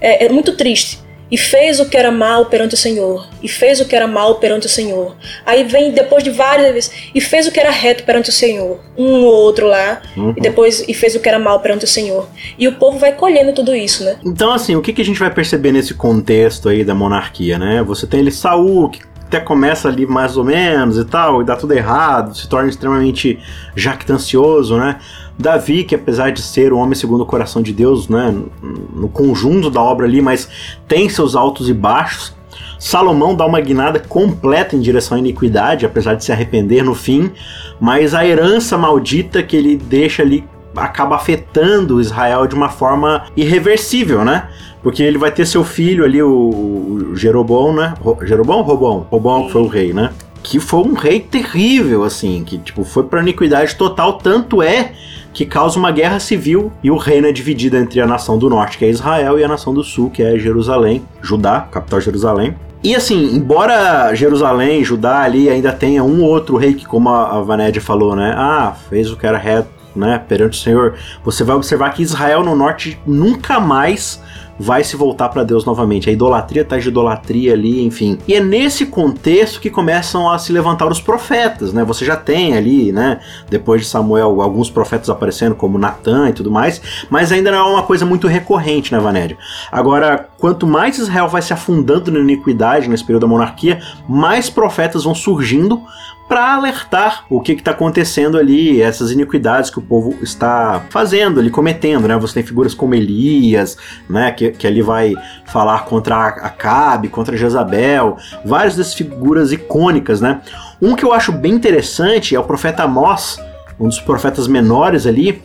É, 0.00 0.24
é 0.24 0.28
muito 0.28 0.56
triste 0.56 1.01
e 1.32 1.38
fez 1.38 1.80
o 1.80 1.88
que 1.88 1.96
era 1.96 2.12
mal 2.12 2.44
perante 2.44 2.74
o 2.74 2.76
Senhor, 2.76 3.26
e 3.42 3.48
fez 3.48 3.80
o 3.80 3.86
que 3.86 3.96
era 3.96 4.06
mal 4.06 4.34
perante 4.34 4.66
o 4.66 4.68
Senhor. 4.68 5.16
Aí 5.46 5.64
vem 5.64 5.90
depois 5.90 6.22
de 6.22 6.28
várias 6.28 6.74
vezes, 6.74 6.92
e 7.14 7.22
fez 7.22 7.46
o 7.46 7.50
que 7.50 7.58
era 7.58 7.70
reto 7.70 8.04
perante 8.04 8.28
o 8.28 8.32
Senhor, 8.32 8.78
um 8.98 9.24
ou 9.24 9.32
outro 9.32 9.66
lá, 9.66 10.02
uhum. 10.14 10.34
e 10.36 10.40
depois 10.42 10.84
e 10.86 10.92
fez 10.92 11.14
o 11.14 11.20
que 11.20 11.28
era 11.30 11.38
mal 11.38 11.60
perante 11.60 11.86
o 11.86 11.88
Senhor. 11.88 12.28
E 12.58 12.68
o 12.68 12.74
povo 12.74 12.98
vai 12.98 13.12
colhendo 13.12 13.54
tudo 13.54 13.74
isso, 13.74 14.04
né? 14.04 14.16
Então, 14.22 14.52
assim, 14.52 14.76
o 14.76 14.82
que, 14.82 14.92
que 14.92 15.00
a 15.00 15.04
gente 15.04 15.18
vai 15.18 15.32
perceber 15.32 15.72
nesse 15.72 15.94
contexto 15.94 16.68
aí 16.68 16.84
da 16.84 16.94
monarquia, 16.94 17.58
né? 17.58 17.82
Você 17.82 18.06
tem 18.06 18.20
ele 18.20 18.30
Saul, 18.30 18.90
que 18.90 19.00
até 19.32 19.40
começa 19.40 19.88
ali 19.88 20.04
mais 20.04 20.36
ou 20.36 20.44
menos 20.44 20.98
e 20.98 21.04
tal, 21.06 21.40
e 21.40 21.44
dá 21.46 21.56
tudo 21.56 21.72
errado, 21.72 22.36
se 22.36 22.46
torna 22.46 22.68
extremamente 22.68 23.38
jactancioso, 23.74 24.76
né? 24.76 24.98
Davi, 25.42 25.84
que 25.84 25.94
apesar 25.94 26.30
de 26.30 26.40
ser 26.40 26.72
o 26.72 26.78
homem 26.78 26.94
segundo 26.94 27.22
o 27.22 27.26
coração 27.26 27.60
de 27.60 27.72
Deus, 27.72 28.08
né, 28.08 28.34
no 28.94 29.08
conjunto 29.08 29.68
da 29.68 29.82
obra 29.82 30.06
ali, 30.06 30.22
mas 30.22 30.48
tem 30.88 31.08
seus 31.08 31.36
altos 31.36 31.68
e 31.68 31.74
baixos. 31.74 32.34
Salomão 32.78 33.34
dá 33.34 33.46
uma 33.46 33.60
guinada 33.60 34.00
completa 34.00 34.74
em 34.74 34.80
direção 34.80 35.16
à 35.16 35.20
iniquidade, 35.20 35.86
apesar 35.86 36.14
de 36.14 36.24
se 36.24 36.32
arrepender 36.32 36.82
no 36.82 36.94
fim, 36.94 37.30
mas 37.80 38.14
a 38.14 38.26
herança 38.26 38.76
maldita 38.76 39.42
que 39.42 39.56
ele 39.56 39.76
deixa 39.76 40.22
ali 40.22 40.44
acaba 40.74 41.16
afetando 41.16 42.00
Israel 42.00 42.46
de 42.46 42.54
uma 42.54 42.68
forma 42.68 43.24
irreversível, 43.36 44.24
né? 44.24 44.48
Porque 44.82 45.02
ele 45.02 45.18
vai 45.18 45.30
ter 45.30 45.46
seu 45.46 45.62
filho 45.62 46.04
ali, 46.04 46.22
o, 46.22 47.12
Jeroboão, 47.14 47.74
né? 47.74 47.94
Jeroboão 48.22 48.62
Robão? 48.62 49.06
Robão 49.10 49.46
que 49.46 49.52
foi 49.52 49.62
o 49.62 49.68
rei, 49.68 49.92
né? 49.92 50.10
Que 50.42 50.58
foi 50.58 50.80
um 50.80 50.94
rei 50.94 51.20
terrível, 51.20 52.02
assim, 52.02 52.42
que 52.44 52.58
tipo, 52.58 52.82
foi 52.84 53.04
pra 53.04 53.22
iniquidade 53.22 53.76
total, 53.76 54.14
tanto 54.14 54.60
é 54.60 54.92
que 55.32 55.46
causa 55.46 55.78
uma 55.78 55.90
guerra 55.90 56.20
civil 56.20 56.72
e 56.82 56.90
o 56.90 56.96
reino 56.96 57.26
é 57.26 57.32
dividido 57.32 57.76
entre 57.76 58.00
a 58.00 58.06
nação 58.06 58.38
do 58.38 58.48
norte, 58.48 58.78
que 58.78 58.84
é 58.84 58.90
Israel, 58.90 59.38
e 59.38 59.44
a 59.44 59.48
nação 59.48 59.72
do 59.72 59.82
sul, 59.82 60.10
que 60.10 60.22
é 60.22 60.38
Jerusalém, 60.38 61.02
Judá, 61.20 61.66
capital 61.70 62.00
Jerusalém. 62.00 62.54
E 62.84 62.96
assim, 62.96 63.36
embora 63.36 64.12
Jerusalém, 64.14 64.84
Judá 64.84 65.20
ali 65.20 65.48
ainda 65.48 65.72
tenha 65.72 66.02
um 66.02 66.22
outro 66.22 66.56
rei 66.56 66.74
que, 66.74 66.84
como 66.84 67.08
a 67.08 67.40
Vaned 67.40 67.78
falou, 67.78 68.16
né? 68.16 68.34
Ah, 68.36 68.74
fez 68.90 69.10
o 69.10 69.16
que 69.16 69.24
era 69.24 69.38
reto, 69.38 69.68
né? 69.94 70.20
Perante 70.28 70.58
o 70.58 70.62
Senhor. 70.62 70.94
Você 71.24 71.44
vai 71.44 71.54
observar 71.54 71.92
que 71.92 72.02
Israel 72.02 72.42
no 72.42 72.56
norte 72.56 72.98
nunca 73.06 73.60
mais 73.60 74.20
vai 74.58 74.84
se 74.84 74.96
voltar 74.96 75.28
para 75.28 75.44
Deus 75.44 75.64
novamente. 75.64 76.08
A 76.08 76.12
idolatria 76.12 76.64
tá 76.64 76.78
de 76.78 76.88
idolatria 76.88 77.52
ali, 77.52 77.84
enfim. 77.84 78.18
E 78.26 78.34
é 78.34 78.40
nesse 78.40 78.86
contexto 78.86 79.60
que 79.60 79.70
começam 79.70 80.30
a 80.30 80.38
se 80.38 80.52
levantar 80.52 80.86
os 80.86 81.00
profetas, 81.00 81.72
né? 81.72 81.84
Você 81.84 82.04
já 82.04 82.16
tem 82.16 82.56
ali, 82.56 82.92
né, 82.92 83.20
depois 83.48 83.82
de 83.82 83.86
Samuel, 83.88 84.40
alguns 84.40 84.70
profetas 84.70 85.10
aparecendo 85.10 85.54
como 85.54 85.78
Natan 85.78 86.28
e 86.28 86.32
tudo 86.32 86.50
mais, 86.50 86.80
mas 87.10 87.32
ainda 87.32 87.50
não 87.50 87.58
é 87.58 87.72
uma 87.72 87.82
coisa 87.82 88.04
muito 88.04 88.26
recorrente, 88.26 88.92
né, 88.92 89.00
Vanédia? 89.00 89.36
Agora, 89.70 90.28
quanto 90.38 90.66
mais 90.66 90.98
Israel 90.98 91.28
vai 91.28 91.42
se 91.42 91.52
afundando 91.52 92.10
na 92.10 92.20
iniquidade 92.20 92.88
nesse 92.88 93.04
período 93.04 93.22
da 93.22 93.28
monarquia, 93.28 93.80
mais 94.08 94.50
profetas 94.50 95.04
vão 95.04 95.14
surgindo 95.14 95.82
para 96.32 96.54
alertar 96.54 97.26
o 97.28 97.42
que 97.42 97.52
está 97.52 97.72
acontecendo 97.72 98.38
ali, 98.38 98.80
essas 98.80 99.10
iniquidades 99.10 99.68
que 99.68 99.78
o 99.78 99.82
povo 99.82 100.16
está 100.22 100.82
fazendo, 100.88 101.38
ali 101.38 101.50
cometendo, 101.50 102.08
né? 102.08 102.16
Você 102.16 102.32
tem 102.32 102.42
figuras 102.42 102.72
como 102.72 102.94
Elias, 102.94 103.76
né? 104.08 104.32
Que, 104.32 104.50
que 104.50 104.66
ali 104.66 104.80
vai 104.80 105.12
falar 105.44 105.84
contra 105.84 106.28
Acabe, 106.28 107.10
contra 107.10 107.36
Jezabel, 107.36 108.16
várias 108.46 108.76
dessas 108.76 108.94
figuras 108.94 109.52
icônicas, 109.52 110.22
né? 110.22 110.40
Um 110.80 110.96
que 110.96 111.04
eu 111.04 111.12
acho 111.12 111.32
bem 111.32 111.52
interessante 111.52 112.34
é 112.34 112.40
o 112.40 112.44
profeta 112.44 112.84
Amós, 112.84 113.38
um 113.78 113.86
dos 113.86 114.00
profetas 114.00 114.48
menores 114.48 115.06
ali. 115.06 115.42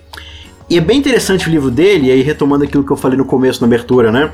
E 0.70 0.78
é 0.78 0.82
bem 0.82 1.00
interessante 1.00 1.50
o 1.50 1.52
livro 1.52 1.70
dele, 1.70 2.08
e 2.08 2.12
aí 2.12 2.22
retomando 2.22 2.64
aquilo 2.64 2.86
que 2.86 2.92
eu 2.94 2.98
falei 2.98 3.18
no 3.18 3.26
começo, 3.26 3.60
na 3.60 3.68
abertura, 3.68 4.10
né? 4.10 4.32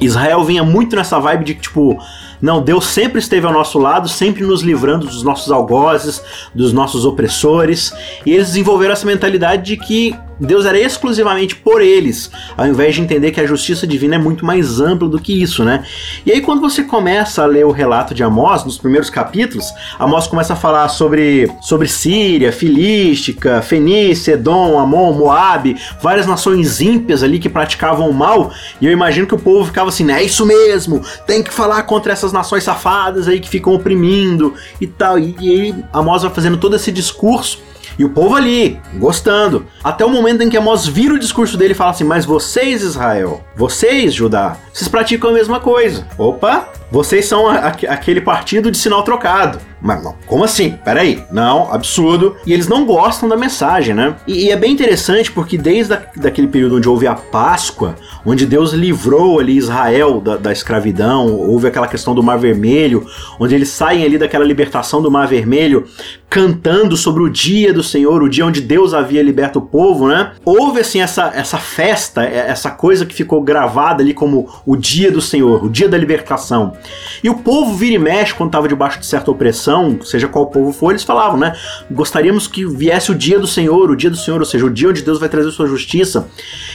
Israel 0.00 0.42
vinha 0.42 0.64
muito 0.64 0.96
nessa 0.96 1.20
vibe 1.20 1.44
de 1.44 1.54
que, 1.54 1.60
tipo, 1.60 1.96
não, 2.40 2.62
Deus 2.62 2.86
sempre 2.86 3.18
esteve 3.18 3.46
ao 3.46 3.52
nosso 3.52 3.78
lado, 3.78 4.08
sempre 4.08 4.44
nos 4.44 4.62
livrando 4.62 5.06
dos 5.06 5.22
nossos 5.22 5.50
algozes, 5.52 6.22
dos 6.54 6.72
nossos 6.72 7.04
opressores, 7.04 7.92
e 8.24 8.32
eles 8.32 8.48
desenvolveram 8.48 8.92
essa 8.92 9.06
mentalidade 9.06 9.62
de 9.62 9.76
que 9.76 10.14
Deus 10.40 10.64
era 10.64 10.78
exclusivamente 10.78 11.54
por 11.54 11.82
eles, 11.82 12.30
ao 12.56 12.66
invés 12.66 12.94
de 12.94 13.02
entender 13.02 13.30
que 13.30 13.40
a 13.40 13.46
justiça 13.46 13.86
divina 13.86 14.14
é 14.14 14.18
muito 14.18 14.44
mais 14.44 14.80
ampla 14.80 15.06
do 15.06 15.20
que 15.20 15.42
isso, 15.42 15.62
né? 15.62 15.84
E 16.24 16.32
aí 16.32 16.40
quando 16.40 16.62
você 16.62 16.82
começa 16.82 17.42
a 17.42 17.46
ler 17.46 17.66
o 17.66 17.70
relato 17.70 18.14
de 18.14 18.22
Amós, 18.22 18.64
nos 18.64 18.78
primeiros 18.78 19.10
capítulos, 19.10 19.70
Amós 19.98 20.26
começa 20.26 20.54
a 20.54 20.56
falar 20.56 20.88
sobre, 20.88 21.50
sobre 21.60 21.86
Síria, 21.86 22.50
Filística, 22.52 23.60
Fenícia, 23.60 24.32
Edom, 24.32 24.78
Amon, 24.78 25.12
Moabe, 25.12 25.76
várias 26.00 26.26
nações 26.26 26.80
ímpias 26.80 27.22
ali 27.22 27.38
que 27.38 27.48
praticavam 27.50 28.08
o 28.08 28.14
mal, 28.14 28.50
e 28.80 28.86
eu 28.86 28.92
imagino 28.92 29.26
que 29.26 29.34
o 29.34 29.38
povo 29.38 29.66
ficava 29.66 29.90
assim, 29.90 30.04
né, 30.04 30.22
é 30.22 30.24
isso 30.24 30.46
mesmo, 30.46 31.02
tem 31.26 31.42
que 31.42 31.52
falar 31.52 31.82
contra 31.82 32.12
essas 32.12 32.29
nações 32.32 32.64
safadas 32.64 33.28
aí 33.28 33.40
que 33.40 33.48
ficam 33.48 33.74
oprimindo 33.74 34.54
e 34.80 34.86
tal, 34.86 35.18
e, 35.18 35.34
e 35.40 35.74
Amós 35.92 36.22
vai 36.22 36.30
fazendo 36.30 36.56
todo 36.56 36.76
esse 36.76 36.90
discurso, 36.90 37.62
e 37.98 38.04
o 38.04 38.10
povo 38.10 38.34
ali, 38.34 38.80
gostando. 38.94 39.66
Até 39.84 40.04
o 40.04 40.08
momento 40.08 40.42
em 40.42 40.48
que 40.48 40.56
Amós 40.56 40.86
vira 40.86 41.14
o 41.14 41.18
discurso 41.18 41.56
dele 41.56 41.72
e 41.72 41.76
fala 41.76 41.90
assim: 41.90 42.04
Mas 42.04 42.24
vocês, 42.24 42.82
Israel, 42.82 43.44
vocês, 43.54 44.14
Judá, 44.14 44.56
vocês 44.72 44.88
praticam 44.88 45.30
a 45.30 45.32
mesma 45.34 45.60
coisa. 45.60 46.06
Opa, 46.16 46.68
vocês 46.90 47.26
são 47.26 47.46
a, 47.46 47.56
a, 47.56 47.68
aquele 47.68 48.20
partido 48.20 48.70
de 48.70 48.78
sinal 48.78 49.02
trocado. 49.02 49.58
Mas 49.80 50.02
não, 50.02 50.14
como 50.26 50.44
assim? 50.44 50.78
Peraí, 50.84 51.22
não, 51.30 51.72
absurdo. 51.72 52.36
E 52.46 52.52
eles 52.52 52.68
não 52.68 52.84
gostam 52.84 53.28
da 53.28 53.36
mensagem, 53.36 53.94
né? 53.94 54.16
E, 54.26 54.46
e 54.46 54.50
é 54.50 54.56
bem 54.56 54.72
interessante 54.72 55.32
porque 55.32 55.56
desde 55.56 55.94
a, 55.94 56.02
daquele 56.16 56.48
período 56.48 56.76
onde 56.76 56.88
houve 56.88 57.06
a 57.06 57.14
Páscoa, 57.14 57.94
onde 58.24 58.44
Deus 58.44 58.72
livrou 58.72 59.40
ali 59.40 59.56
Israel 59.56 60.20
da, 60.20 60.36
da 60.36 60.52
escravidão, 60.52 61.34
houve 61.34 61.66
aquela 61.66 61.88
questão 61.88 62.14
do 62.14 62.22
Mar 62.22 62.38
Vermelho, 62.38 63.06
onde 63.38 63.54
eles 63.54 63.68
saem 63.68 64.04
ali 64.04 64.18
daquela 64.18 64.44
libertação 64.44 65.00
do 65.00 65.10
Mar 65.10 65.26
Vermelho, 65.26 65.86
cantando 66.28 66.96
sobre 66.96 67.22
o 67.22 67.28
dia 67.28 67.72
do 67.72 67.82
Senhor, 67.82 68.22
o 68.22 68.28
dia 68.28 68.46
onde 68.46 68.60
Deus 68.60 68.94
havia 68.94 69.22
liberto 69.22 69.58
o 69.58 69.62
povo, 69.62 70.06
né? 70.06 70.32
Houve 70.44 70.80
assim 70.80 71.00
essa, 71.00 71.32
essa 71.34 71.58
festa, 71.58 72.22
essa 72.22 72.70
coisa 72.70 73.04
que 73.04 73.14
ficou 73.14 73.42
gravada 73.42 74.02
ali 74.02 74.14
como 74.14 74.48
o 74.64 74.76
dia 74.76 75.10
do 75.10 75.20
Senhor, 75.20 75.64
o 75.64 75.68
dia 75.68 75.88
da 75.88 75.98
libertação. 75.98 76.74
E 77.22 77.28
o 77.28 77.38
povo 77.38 77.74
vira 77.74 77.96
e 77.96 77.98
mexe 77.98 78.32
quando 78.32 78.50
estava 78.50 78.68
debaixo 78.68 79.00
de 79.00 79.06
certa 79.06 79.30
opressão, 79.30 79.69
seja 80.02 80.28
qual 80.28 80.46
povo 80.46 80.72
for, 80.72 80.90
eles 80.90 81.02
falavam, 81.02 81.38
né? 81.38 81.54
Gostaríamos 81.90 82.46
que 82.46 82.64
viesse 82.66 83.10
o 83.10 83.14
dia 83.14 83.38
do 83.38 83.46
Senhor, 83.46 83.90
o 83.90 83.96
dia 83.96 84.10
do 84.10 84.16
Senhor, 84.16 84.40
ou 84.40 84.46
seja, 84.46 84.64
o 84.64 84.70
dia 84.70 84.88
onde 84.88 85.02
Deus 85.02 85.18
vai 85.18 85.28
trazer 85.28 85.50
sua 85.50 85.66
justiça. 85.66 86.28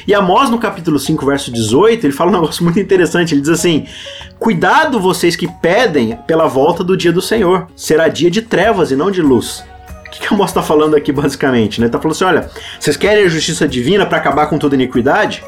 E 0.08 0.14
Amós, 0.14 0.50
no 0.50 0.58
capítulo 0.58 1.00
5, 1.00 1.26
verso 1.26 1.52
18, 1.52 2.06
ele 2.06 2.14
fala 2.14 2.32
um 2.32 2.34
negócio 2.40 2.64
muito 2.64 2.80
interessante. 2.80 3.34
Ele 3.34 3.42
diz 3.42 3.50
assim: 3.50 3.86
Cuidado 4.40 5.00
vocês 5.00 5.36
que 5.36 5.48
pedem 5.48 6.18
pela 6.28 6.48
volta 6.48 6.84
do 6.84 6.96
dia 6.96 7.12
do 7.12 7.22
Senhor. 7.22 7.68
Será 7.76 8.08
dia 8.08 8.30
de 8.30 8.42
trevas 8.42 8.92
e 8.92 8.96
não 8.96 9.12
de 9.12 9.22
luz. 9.22 9.64
O 10.08 10.12
que, 10.12 10.28
que 10.28 10.34
Amós 10.34 10.52
está 10.52 10.62
falando 10.62 10.96
aqui 10.96 11.12
basicamente? 11.12 11.82
Né? 11.82 11.90
Tá 11.90 12.00
falando 12.00 12.16
assim: 12.16 12.26
olha, 12.26 12.50
vocês 12.80 12.96
querem 12.96 13.26
a 13.26 13.28
justiça 13.28 13.68
divina 13.68 14.06
para 14.06 14.18
acabar 14.18 14.48
com 14.48 14.58
toda 14.58 14.76
iniquidade? 14.76 15.44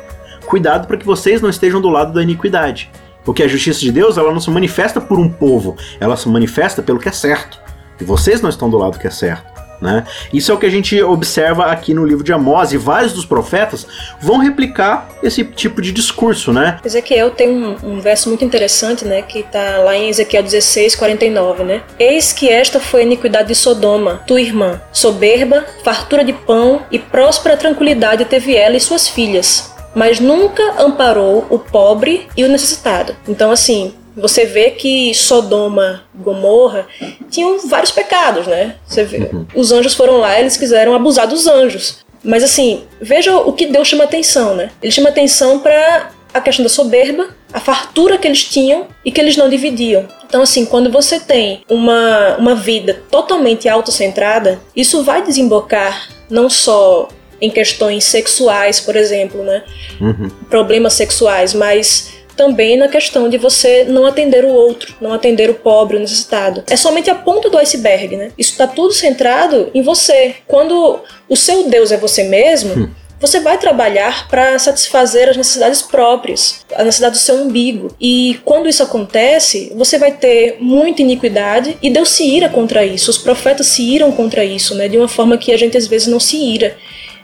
Cuidado 0.45 0.87
para 0.87 0.97
que 0.97 1.05
vocês 1.05 1.41
não 1.41 1.49
estejam 1.49 1.81
do 1.81 1.89
lado 1.89 2.13
da 2.13 2.23
iniquidade. 2.23 2.89
Porque 3.27 3.43
a 3.43 3.47
justiça 3.47 3.81
de 3.81 3.91
Deus, 3.91 4.17
ela 4.17 4.31
não 4.31 4.39
se 4.39 4.49
manifesta 4.49 5.01
por 5.01 5.19
um 5.19 5.27
povo, 5.27 5.75
ela 5.99 6.15
se 6.15 6.29
manifesta 6.29 6.81
pelo 6.81 6.97
que 6.97 7.09
é 7.09 7.11
certo. 7.11 7.59
E 7.99 8.03
vocês 8.05 8.39
não 8.41 8.49
estão 8.49 8.69
do 8.69 8.77
lado 8.77 8.97
que 8.97 9.05
é 9.05 9.09
certo. 9.09 9.57
Né? 9.81 10.05
Isso 10.31 10.49
é 10.49 10.55
o 10.55 10.57
que 10.57 10.65
a 10.65 10.69
gente 10.69 11.03
observa 11.03 11.65
aqui 11.65 11.93
no 11.93 12.05
livro 12.05 12.23
de 12.23 12.31
Amós 12.31 12.71
e 12.71 12.77
vários 12.77 13.11
dos 13.11 13.25
profetas 13.25 13.85
vão 14.21 14.37
replicar 14.37 15.09
esse 15.21 15.43
tipo 15.43 15.81
de 15.81 15.91
discurso, 15.91 16.53
né? 16.53 16.79
Ezequiel 16.85 17.31
tem 17.31 17.49
um, 17.49 17.75
um 17.83 17.99
verso 17.99 18.29
muito 18.29 18.45
interessante, 18.45 19.03
né, 19.03 19.21
que 19.21 19.39
está 19.39 19.79
lá 19.79 19.95
em 19.95 20.07
Ezequiel 20.07 20.41
16, 20.41 20.95
49, 20.95 21.63
né? 21.63 21.83
Eis 21.99 22.31
que 22.31 22.49
esta 22.49 22.79
foi 22.79 23.01
a 23.01 23.03
iniquidade 23.03 23.49
de 23.49 23.55
Sodoma, 23.55 24.21
tua 24.25 24.39
irmã, 24.39 24.81
soberba, 24.91 25.65
fartura 25.83 26.23
de 26.23 26.33
pão 26.33 26.81
e 26.89 26.97
próspera 26.97 27.57
tranquilidade 27.57 28.23
teve 28.23 28.55
ela 28.55 28.77
e 28.77 28.79
suas 28.79 29.09
filhas 29.09 29.76
mas 29.95 30.19
nunca 30.19 30.81
amparou 30.81 31.45
o 31.49 31.57
pobre 31.57 32.27
e 32.35 32.43
o 32.43 32.49
necessitado. 32.49 33.15
Então, 33.27 33.51
assim, 33.51 33.93
você 34.15 34.45
vê 34.45 34.71
que 34.71 35.13
Sodoma, 35.13 36.03
Gomorra 36.15 36.87
tinham 37.29 37.59
vários 37.67 37.91
pecados, 37.91 38.47
né? 38.47 38.75
Você 38.85 39.03
vê, 39.03 39.29
uhum. 39.31 39.45
os 39.53 39.71
anjos 39.71 39.93
foram 39.93 40.17
lá, 40.17 40.39
eles 40.39 40.57
quiseram 40.57 40.95
abusar 40.95 41.27
dos 41.27 41.47
anjos. 41.47 41.99
Mas 42.23 42.43
assim, 42.43 42.83
veja 42.99 43.37
o 43.37 43.53
que 43.53 43.67
Deus 43.67 43.87
chama 43.87 44.03
atenção, 44.03 44.55
né? 44.55 44.71
Ele 44.81 44.91
chama 44.91 45.09
atenção 45.09 45.59
para 45.59 46.11
a 46.33 46.41
questão 46.41 46.63
da 46.63 46.69
soberba, 46.69 47.29
a 47.53 47.59
fartura 47.59 48.17
que 48.17 48.27
eles 48.27 48.43
tinham 48.43 48.87
e 49.05 49.11
que 49.11 49.21
eles 49.21 49.37
não 49.37 49.49
dividiam. 49.49 50.07
Então, 50.25 50.41
assim, 50.41 50.65
quando 50.65 50.91
você 50.91 51.19
tem 51.19 51.63
uma, 51.69 52.35
uma 52.37 52.55
vida 52.55 53.01
totalmente 53.09 53.69
autocentrada, 53.69 54.59
isso 54.75 55.03
vai 55.03 55.21
desembocar 55.21 56.09
não 56.29 56.49
só 56.49 57.07
em 57.41 57.49
questões 57.49 58.03
sexuais, 58.03 58.79
por 58.79 58.95
exemplo, 58.95 59.43
né? 59.43 59.63
Uhum. 59.99 60.29
Problemas 60.49 60.93
sexuais, 60.93 61.53
mas 61.53 62.17
também 62.37 62.77
na 62.77 62.87
questão 62.87 63.27
de 63.27 63.37
você 63.37 63.83
não 63.83 64.05
atender 64.05 64.45
o 64.45 64.49
outro, 64.49 64.95
não 65.01 65.11
atender 65.11 65.49
o 65.49 65.55
pobre, 65.55 65.97
o 65.97 65.99
necessitado. 65.99 66.63
É 66.69 66.77
somente 66.77 67.09
a 67.09 67.15
ponta 67.15 67.49
do 67.49 67.57
iceberg, 67.57 68.15
né? 68.15 68.31
Isso 68.37 68.51
está 68.51 68.67
tudo 68.67 68.93
centrado 68.93 69.71
em 69.73 69.81
você. 69.81 70.35
Quando 70.45 71.01
o 71.27 71.35
seu 71.35 71.67
Deus 71.67 71.91
é 71.91 71.97
você 71.97 72.23
mesmo, 72.23 72.73
hum. 72.75 72.89
você 73.19 73.39
vai 73.39 73.57
trabalhar 73.57 74.27
para 74.29 74.57
satisfazer 74.59 75.27
as 75.27 75.35
necessidades 75.35 75.81
próprias, 75.81 76.63
a 76.75 76.83
necessidade 76.83 77.15
do 77.15 77.21
seu 77.21 77.35
umbigo. 77.35 77.93
E 77.99 78.39
quando 78.45 78.69
isso 78.69 78.83
acontece, 78.83 79.73
você 79.75 79.97
vai 79.97 80.11
ter 80.11 80.57
muita 80.59 81.01
iniquidade 81.01 81.75
e 81.81 81.89
Deus 81.89 82.09
se 82.09 82.23
ira 82.23 82.47
contra 82.47 82.85
isso. 82.85 83.09
Os 83.09 83.17
profetas 83.17 83.65
se 83.67 83.81
iram 83.81 84.11
contra 84.11 84.45
isso, 84.45 84.75
né? 84.75 84.87
De 84.87 84.97
uma 84.97 85.07
forma 85.07 85.37
que 85.37 85.51
a 85.51 85.57
gente 85.57 85.75
às 85.75 85.87
vezes 85.87 86.07
não 86.07 86.19
se 86.19 86.37
ira. 86.37 86.77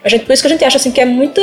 A 0.03 0.09
gente, 0.09 0.25
por 0.25 0.33
isso 0.33 0.43
que 0.43 0.47
a 0.47 0.51
gente 0.51 0.65
acha 0.65 0.77
assim 0.77 0.91
que 0.91 0.99
é 0.99 1.05
muita. 1.05 1.41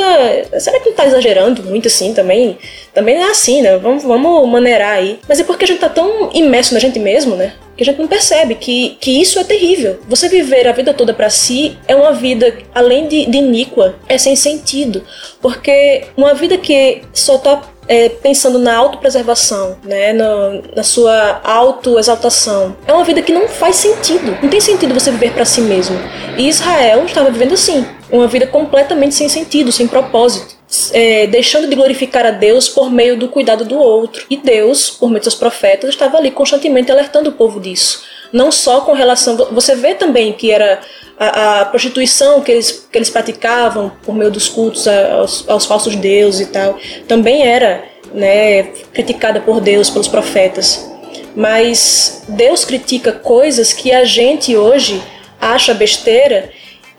Será 0.59 0.79
que 0.79 0.89
não 0.89 0.95
tá 0.95 1.05
exagerando 1.05 1.63
muito 1.63 1.87
assim 1.87 2.13
também? 2.13 2.57
Também 2.93 3.17
não 3.17 3.27
é 3.27 3.31
assim, 3.31 3.61
né? 3.61 3.77
Vamos, 3.77 4.03
vamos 4.03 4.47
maneirar 4.47 4.97
aí. 4.97 5.19
Mas 5.27 5.39
é 5.39 5.43
porque 5.43 5.65
a 5.65 5.67
gente 5.67 5.79
tá 5.79 5.89
tão 5.89 6.29
imerso 6.33 6.73
na 6.73 6.79
gente 6.79 6.99
mesmo, 6.99 7.35
né? 7.35 7.53
Que 7.75 7.83
a 7.83 7.85
gente 7.85 7.99
não 7.99 8.07
percebe 8.07 8.55
que, 8.55 8.97
que 8.99 9.19
isso 9.19 9.39
é 9.39 9.43
terrível. 9.43 9.99
Você 10.07 10.29
viver 10.29 10.67
a 10.67 10.71
vida 10.73 10.93
toda 10.93 11.13
para 11.13 11.29
si 11.29 11.75
é 11.87 11.95
uma 11.95 12.11
vida, 12.11 12.55
além 12.75 13.07
de, 13.07 13.25
de 13.25 13.37
iníqua, 13.39 13.95
é 14.07 14.17
sem 14.17 14.35
sentido. 14.35 15.03
Porque 15.41 16.03
uma 16.15 16.35
vida 16.35 16.57
que 16.57 17.01
só 17.13 17.39
tá 17.39 17.63
é, 17.87 18.09
pensando 18.09 18.59
na 18.59 18.75
autopreservação, 18.75 19.77
né, 19.83 20.13
no, 20.13 20.61
na 20.75 20.83
sua 20.83 21.41
autoexaltação. 21.43 22.75
É 22.87 22.93
uma 22.93 23.03
vida 23.03 23.21
que 23.21 23.33
não 23.33 23.47
faz 23.47 23.77
sentido. 23.77 24.37
Não 24.41 24.49
tem 24.49 24.61
sentido 24.61 24.93
você 24.93 25.09
viver 25.11 25.33
para 25.33 25.45
si 25.45 25.61
mesmo. 25.61 25.97
E 26.37 26.47
Israel 26.47 27.03
estava 27.05 27.31
vivendo 27.31 27.53
assim, 27.53 27.85
uma 28.11 28.27
vida 28.27 28.45
completamente 28.45 29.15
sem 29.15 29.29
sentido, 29.29 29.71
sem 29.71 29.87
propósito. 29.87 30.59
É, 30.93 31.27
deixando 31.27 31.67
de 31.67 31.75
glorificar 31.75 32.25
a 32.25 32.31
Deus 32.31 32.69
por 32.69 32.89
meio 32.89 33.17
do 33.17 33.27
cuidado 33.27 33.65
do 33.65 33.77
outro. 33.77 34.25
E 34.29 34.37
Deus, 34.37 34.89
por 34.89 35.09
meio 35.09 35.21
dos 35.21 35.35
profetas, 35.35 35.89
estava 35.89 36.17
ali 36.17 36.31
constantemente 36.31 36.89
alertando 36.89 37.29
o 37.29 37.33
povo 37.33 37.59
disso. 37.59 38.03
Não 38.31 38.51
só 38.51 38.79
com 38.81 38.93
relação. 38.93 39.35
Você 39.51 39.75
vê 39.75 39.95
também 39.95 40.31
que 40.31 40.49
era 40.49 40.79
a, 41.19 41.61
a, 41.61 41.65
prostituição 41.65 42.41
que 42.41 42.51
eles, 42.53 42.87
que 42.89 42.97
eles 42.97 43.09
praticavam 43.09 43.91
por 44.01 44.15
meio 44.15 44.31
dos 44.31 44.47
cultos 44.47 44.87
aos, 44.87 45.47
aos 45.49 45.65
falsos 45.65 45.95
deuses 45.95 46.47
e 46.47 46.51
tal, 46.51 46.79
também 47.05 47.45
era 47.45 47.83
né, 48.13 48.63
criticada 48.93 49.41
por 49.41 49.59
Deus, 49.59 49.89
pelos 49.89 50.07
profetas. 50.07 50.89
Mas 51.35 52.23
Deus 52.29 52.65
critica 52.65 53.11
coisas 53.11 53.73
que 53.73 53.91
a 53.91 54.03
gente 54.03 54.55
hoje 54.55 55.01
acha 55.39 55.73
besteira 55.73 56.49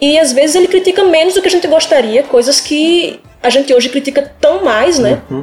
e 0.03 0.19
às 0.19 0.33
vezes 0.33 0.57
ele 0.57 0.67
critica 0.67 1.05
menos 1.05 1.35
do 1.35 1.41
que 1.41 1.47
a 1.47 1.51
gente 1.51 1.69
gostaria, 1.69 2.25
coisas 2.25 2.61
que 2.61 3.21
a 3.41 3.49
gente 3.49 3.73
hoje 3.73 3.89
critica 3.89 4.33
tão 4.41 4.65
mais, 4.65 4.99
né? 4.99 5.23
Uhum 5.31 5.43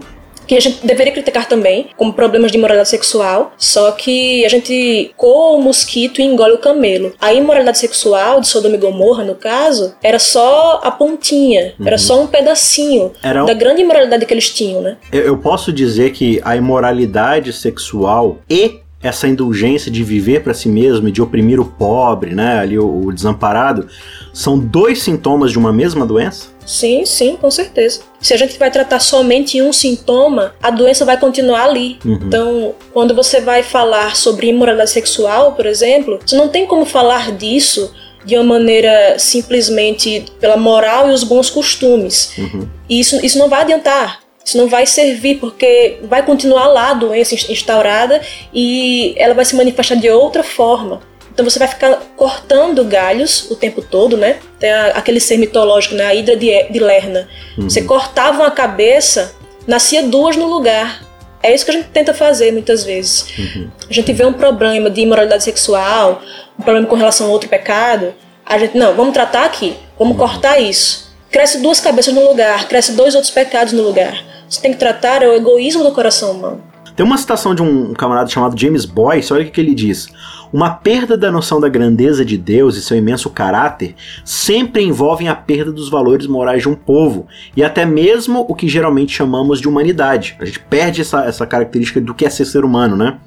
que 0.50 0.58
a 0.58 0.60
gente 0.60 0.84
deveria 0.84 1.13
criticar 1.13 1.48
também, 1.48 1.92
como 1.96 2.12
problemas 2.12 2.51
de 2.51 2.58
imoralidade 2.58 2.89
sexual, 2.89 3.54
só 3.56 3.92
que 3.92 4.44
a 4.44 4.50
gente 4.50 5.12
coa 5.16 5.56
o 5.56 5.62
mosquito 5.62 6.20
e 6.20 6.24
engole 6.24 6.54
o 6.54 6.58
camelo. 6.58 7.13
A 7.22 7.32
imoralidade 7.32 7.78
sexual 7.78 8.42
de 8.42 8.48
Sodoma 8.48 8.74
e 8.74 8.80
Gomorra, 8.80 9.24
no 9.24 9.36
caso, 9.36 9.94
era 10.01 10.18
só 10.18 10.82
a 10.84 10.89
pontinha, 10.89 11.75
uhum. 11.80 11.86
era 11.86 12.00
só 12.00 12.20
um 12.20 12.25
pedacinho 12.25 13.12
era... 13.22 13.46
da 13.46 13.54
grande 13.54 13.84
imoralidade 13.84 14.25
que 14.25 14.34
eles 14.34 14.50
tinham, 14.50 14.82
né? 14.82 14.98
Eu 15.13 15.38
posso 15.38 15.72
dizer 15.72 16.13
que 16.13 16.42
a 16.44 16.56
imoralidade 16.56 17.54
sexual 17.54 18.39
e 18.50 18.80
essa 19.01 19.27
indulgência 19.27 19.89
de 19.89 20.03
viver 20.03 20.44
para 20.44 20.53
si 20.53 20.68
mesmo 20.68 21.08
e 21.08 21.12
de 21.12 21.22
oprimir 21.22 21.60
o 21.60 21.65
pobre, 21.65 22.36
né, 22.36 22.60
ali 22.60 22.77
o, 22.77 23.06
o, 23.06 23.13
desamparado, 23.13 23.88
são 24.34 24.60
dois 24.60 25.01
sintomas 25.01 25.51
de 25.51 25.58
uma 25.58 25.72
mesma 25.72 26.06
doença? 26.06 26.48
Sim, 26.65 27.06
sim, 27.06 27.38
com 27.38 27.50
certeza. 27.50 28.01
Se 28.20 28.34
a 28.34 28.38
gente 28.38 28.60
vai 28.60 28.70
tratar 28.70 29.00
somente 29.00 29.62
um 29.62 29.72
sintoma, 29.72 30.53
a 30.62 30.70
doença 30.70 31.06
vai 31.06 31.18
continuar 31.18 31.63
ali. 31.63 31.98
Uhum. 32.06 32.20
Então, 32.22 32.75
quando 32.94 33.15
você 33.15 33.39
vai 33.39 33.63
falar 33.63 34.15
sobre 34.15 34.48
imoralidade 34.48 34.91
sexual, 34.91 35.53
por 35.53 35.65
exemplo, 35.65 36.20
você 36.24 36.36
não 36.36 36.50
tem 36.50 36.68
como 36.68 36.86
falar 36.86 37.32
disso 37.32 37.91
de 38.25 38.36
uma 38.36 38.44
maneira 38.44 39.18
simplesmente 39.18 40.25
pela 40.39 40.58
moral 40.58 41.10
e 41.10 41.13
os 41.13 41.24
bons 41.24 41.50
costumes. 41.50 42.38
Uhum. 42.38 42.68
E 42.88 43.00
isso, 43.00 43.25
isso 43.25 43.39
não 43.39 43.50
vai 43.50 43.62
adiantar 43.62 44.20
isso 44.43 44.58
não 44.58 44.67
vai 44.67 44.86
servir 44.86 45.36
porque 45.39 46.00
vai 46.03 46.25
continuar 46.25 46.67
lá 46.67 46.91
a 46.91 46.93
doença 46.93 47.36
instaurada 47.51 48.22
e 48.53 49.13
ela 49.17 49.34
vai 49.34 49.46
se 49.46 49.55
manifestar 49.55 49.96
de 49.96 50.10
outra 50.10 50.43
forma. 50.43 51.01
Então 51.31 51.50
você 51.50 51.58
vai 51.58 51.69
ficar 51.69 52.01
cortando 52.17 52.84
galhos 52.84 53.50
o 53.50 53.55
tempo 53.55 53.81
todo, 53.81 54.17
né? 54.17 54.39
Tem 54.60 54.72
a, 54.72 54.88
aquele 54.88 55.22
ser 55.22 55.38
mitológico, 55.38 55.96
né? 55.96 56.05
A 56.05 56.13
Hidra 56.13 56.36
de, 56.36 56.63
de 56.63 56.79
Lerna. 56.79 57.29
Uhum. 57.58 57.69
Você 57.69 57.84
cortava 57.84 58.41
uma 58.41 58.51
cabeça, 58.51 59.34
nascia 59.65 60.03
duas 60.03 60.36
no 60.36 60.48
lugar. 60.48 61.01
É 61.41 61.55
isso 61.55 61.63
que 61.63 61.72
a 61.72 61.75
gente 61.75 61.88
tenta 61.89 62.13
fazer 62.13 62.51
muitas 62.51 62.84
vezes. 62.84 63.25
Uhum. 63.38 63.69
A 63.89 63.93
gente 63.93 64.12
vê 64.12 64.25
um 64.25 64.34
problema 64.34 64.89
de 64.89 65.00
imoralidade 65.00 65.43
sexual, 65.43 66.22
um 66.60 66.63
problema 66.63 66.88
com 66.88 66.96
relação 66.96 67.27
a 67.27 67.29
outro 67.29 67.48
pecado. 67.48 68.13
A 68.46 68.58
gente, 68.58 68.77
não, 68.77 68.93
vamos 68.93 69.13
tratar 69.13 69.46
aqui, 69.46 69.77
vamos 69.98 70.13
uhum. 70.13 70.19
cortar 70.19 70.60
isso. 70.60 71.10
Cresce 71.31 71.60
duas 71.60 71.79
cabeças 71.79 72.13
no 72.13 72.27
lugar, 72.27 72.67
cresce 72.67 72.91
dois 72.93 73.15
outros 73.15 73.31
pecados 73.31 73.72
no 73.72 73.84
lugar. 73.84 74.25
Você 74.50 74.62
tem 74.62 74.72
que 74.72 74.79
tratar 74.79 75.22
é 75.22 75.27
o 75.27 75.34
egoísmo 75.34 75.84
do 75.84 75.91
coração 75.91 76.32
humano. 76.32 76.62
Tem 76.96 77.06
uma 77.06 77.18
citação 77.18 77.53
de 77.53 77.62
um 77.62 77.94
camarada 77.94 78.29
chamado 78.29 78.60
James 78.60 78.84
Boyce, 78.84 79.32
olha 79.32 79.46
o 79.46 79.51
que 79.51 79.62
ele 79.62 79.75
diz. 79.75 80.10
Uma 80.51 80.72
perda 80.72 81.15
da 81.15 81.32
noção 81.32 81.62
da 81.62 81.70
grandeza 81.70 82.25
de 82.25 82.36
Deus 82.38 82.75
e 82.75 82.82
seu 82.82 82.98
imenso 82.98 83.29
caráter 83.29 83.96
sempre 84.25 84.84
envolvem 84.84 85.29
a 85.29 85.36
perda 85.36 85.72
dos 85.72 85.88
valores 85.88 86.25
morais 86.25 86.63
de 86.63 86.68
um 86.68 86.74
povo 86.74 87.27
e 87.56 87.63
até 87.63 87.86
mesmo 87.86 88.44
o 88.50 88.56
que 88.56 88.68
geralmente 88.68 89.15
chamamos 89.15 89.62
de 89.62 89.68
humanidade. 89.68 90.36
A 90.39 90.46
gente 90.46 90.60
perde 90.60 91.01
essa, 91.01 91.24
essa 91.24 91.46
característica 91.46 92.01
do 92.01 92.15
que 92.15 92.25
é 92.25 92.29
ser 92.29 92.46
ser 92.46 92.65
humano, 92.65 92.98
né? 92.98 93.18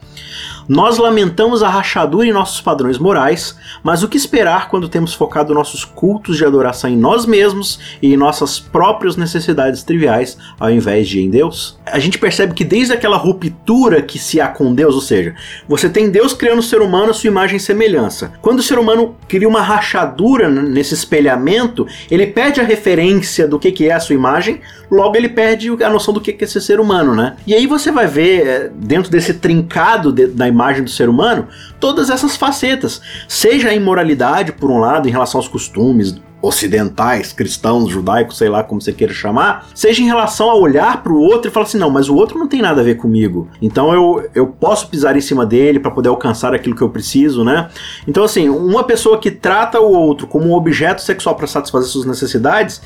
Nós 0.69 0.99
lamentamos 0.99 1.62
a 1.62 1.69
rachadura 1.69 2.26
em 2.26 2.33
nossos 2.33 2.61
padrões 2.61 2.99
morais, 2.99 3.57
mas 3.83 4.02
o 4.02 4.09
que 4.09 4.16
esperar 4.16 4.69
quando 4.69 4.88
temos 4.88 5.14
focado 5.14 5.54
nossos 5.54 5.85
cultos 5.85 6.37
de 6.37 6.45
adoração 6.45 6.88
em 6.88 6.97
nós 6.97 7.26
mesmos 7.26 7.78
e 8.00 8.12
em 8.12 8.16
nossas 8.16 8.61
próprias 8.61 9.16
necessidades 9.16 9.83
triviais, 9.83 10.38
ao 10.59 10.71
invés 10.71 11.09
de 11.09 11.21
em 11.21 11.31
Deus? 11.31 11.78
A 11.87 11.99
gente 11.99 12.19
percebe 12.19 12.54
que 12.54 12.64
desde 12.64 12.92
aquela 12.92 13.16
ruptura 13.16 14.02
que 14.02 14.19
se 14.19 14.40
há 14.40 14.49
com 14.49 14.75
Deus, 14.75 14.95
ou 14.95 15.00
seja, 15.00 15.35
você 15.69 15.88
tem 15.88 16.11
Deus 16.11 16.33
criando 16.33 16.61
o 16.61 16.62
ser 16.62 16.81
humano 16.81 17.11
a 17.11 17.14
sua 17.14 17.28
imagem 17.28 17.57
e 17.57 17.61
semelhança. 17.61 18.33
Quando 18.40 18.61
o 18.61 18.62
ser 18.62 18.78
humano 18.78 19.16
cria 19.28 19.49
uma 19.49 19.62
rachadura 19.62 20.49
nesse 20.49 20.95
espelhamento, 20.95 21.87
ele 22.11 22.26
perde 22.26 22.61
a 22.61 22.64
referência 22.64 23.47
do 23.49 23.59
que 23.59 23.87
é 23.87 23.92
a 23.92 24.00
sua 24.00 24.14
imagem, 24.14 24.61
logo 24.90 25.16
ele 25.16 25.28
perde 25.28 25.69
a 25.83 25.90
noção 25.90 26.12
do 26.12 26.21
que 26.21 26.37
é 26.38 26.47
ser 26.47 26.61
ser 26.61 26.81
humano, 26.81 27.14
né? 27.14 27.37
E 27.47 27.54
aí 27.54 27.66
você 27.66 27.90
vai 27.90 28.07
ver, 28.07 28.47
eh, 28.47 28.71
dentro 28.75 29.11
desse 29.11 29.35
trincado 29.35 30.12
da 30.12 30.47
imagem 30.47 30.62
do 30.83 30.90
ser 30.90 31.09
humano, 31.09 31.49
todas 31.81 32.11
essas 32.11 32.37
facetas. 32.37 33.02
Seja 33.26 33.71
a 33.71 33.75
imoralidade, 33.75 34.52
por 34.52 34.71
um 34.71 34.78
lado, 34.78 35.09
em 35.09 35.12
relação 35.12 35.38
aos 35.38 35.49
costumes, 35.49 36.21
ocidentais, 36.42 37.32
cristãos, 37.32 37.90
judaicos, 37.90 38.37
sei 38.37 38.49
lá 38.49 38.64
como 38.64 38.80
você 38.80 38.92
queira 38.92 39.14
chamar, 39.14 39.68
seja 39.75 40.02
em 40.02 40.06
relação 40.06 40.50
a 40.50 40.54
olhar 40.54 41.02
para 41.02 41.12
o 41.12 41.20
outro 41.20 41.49
e 41.49 41.52
falar 41.52 41.66
assim: 41.66 41.78
não, 41.78 41.90
mas 41.90 42.08
o 42.08 42.16
outro 42.16 42.38
não 42.38 42.49
tem 42.49 42.61
nada 42.61 42.80
a 42.80 42.84
ver 42.84 42.96
comigo. 42.96 43.49
Então 43.61 43.92
eu, 43.94 44.28
eu 44.34 44.46
posso 44.49 44.88
pisar 44.88 45.16
em 45.16 45.20
cima 45.20 45.46
dele 45.46 45.78
para 45.78 45.90
poder 45.90 46.08
alcançar 46.08 46.54
aquilo 46.54 46.75
que 46.75 46.82
eu 46.82 46.88
preciso, 46.88 47.44
né? 47.44 47.68
Então, 48.06 48.25
assim, 48.25 48.49
uma 48.49 48.84
pessoa 48.84 49.18
que 49.18 49.30
trata 49.30 49.80
o 49.80 49.92
outro 49.92 50.26
como 50.26 50.46
um 50.49 50.54
objeto 50.54 51.00
sexual 51.02 51.34
para 51.34 51.46
satisfazer 51.46 51.88
suas 51.88 52.04
necessidades, 52.04 52.82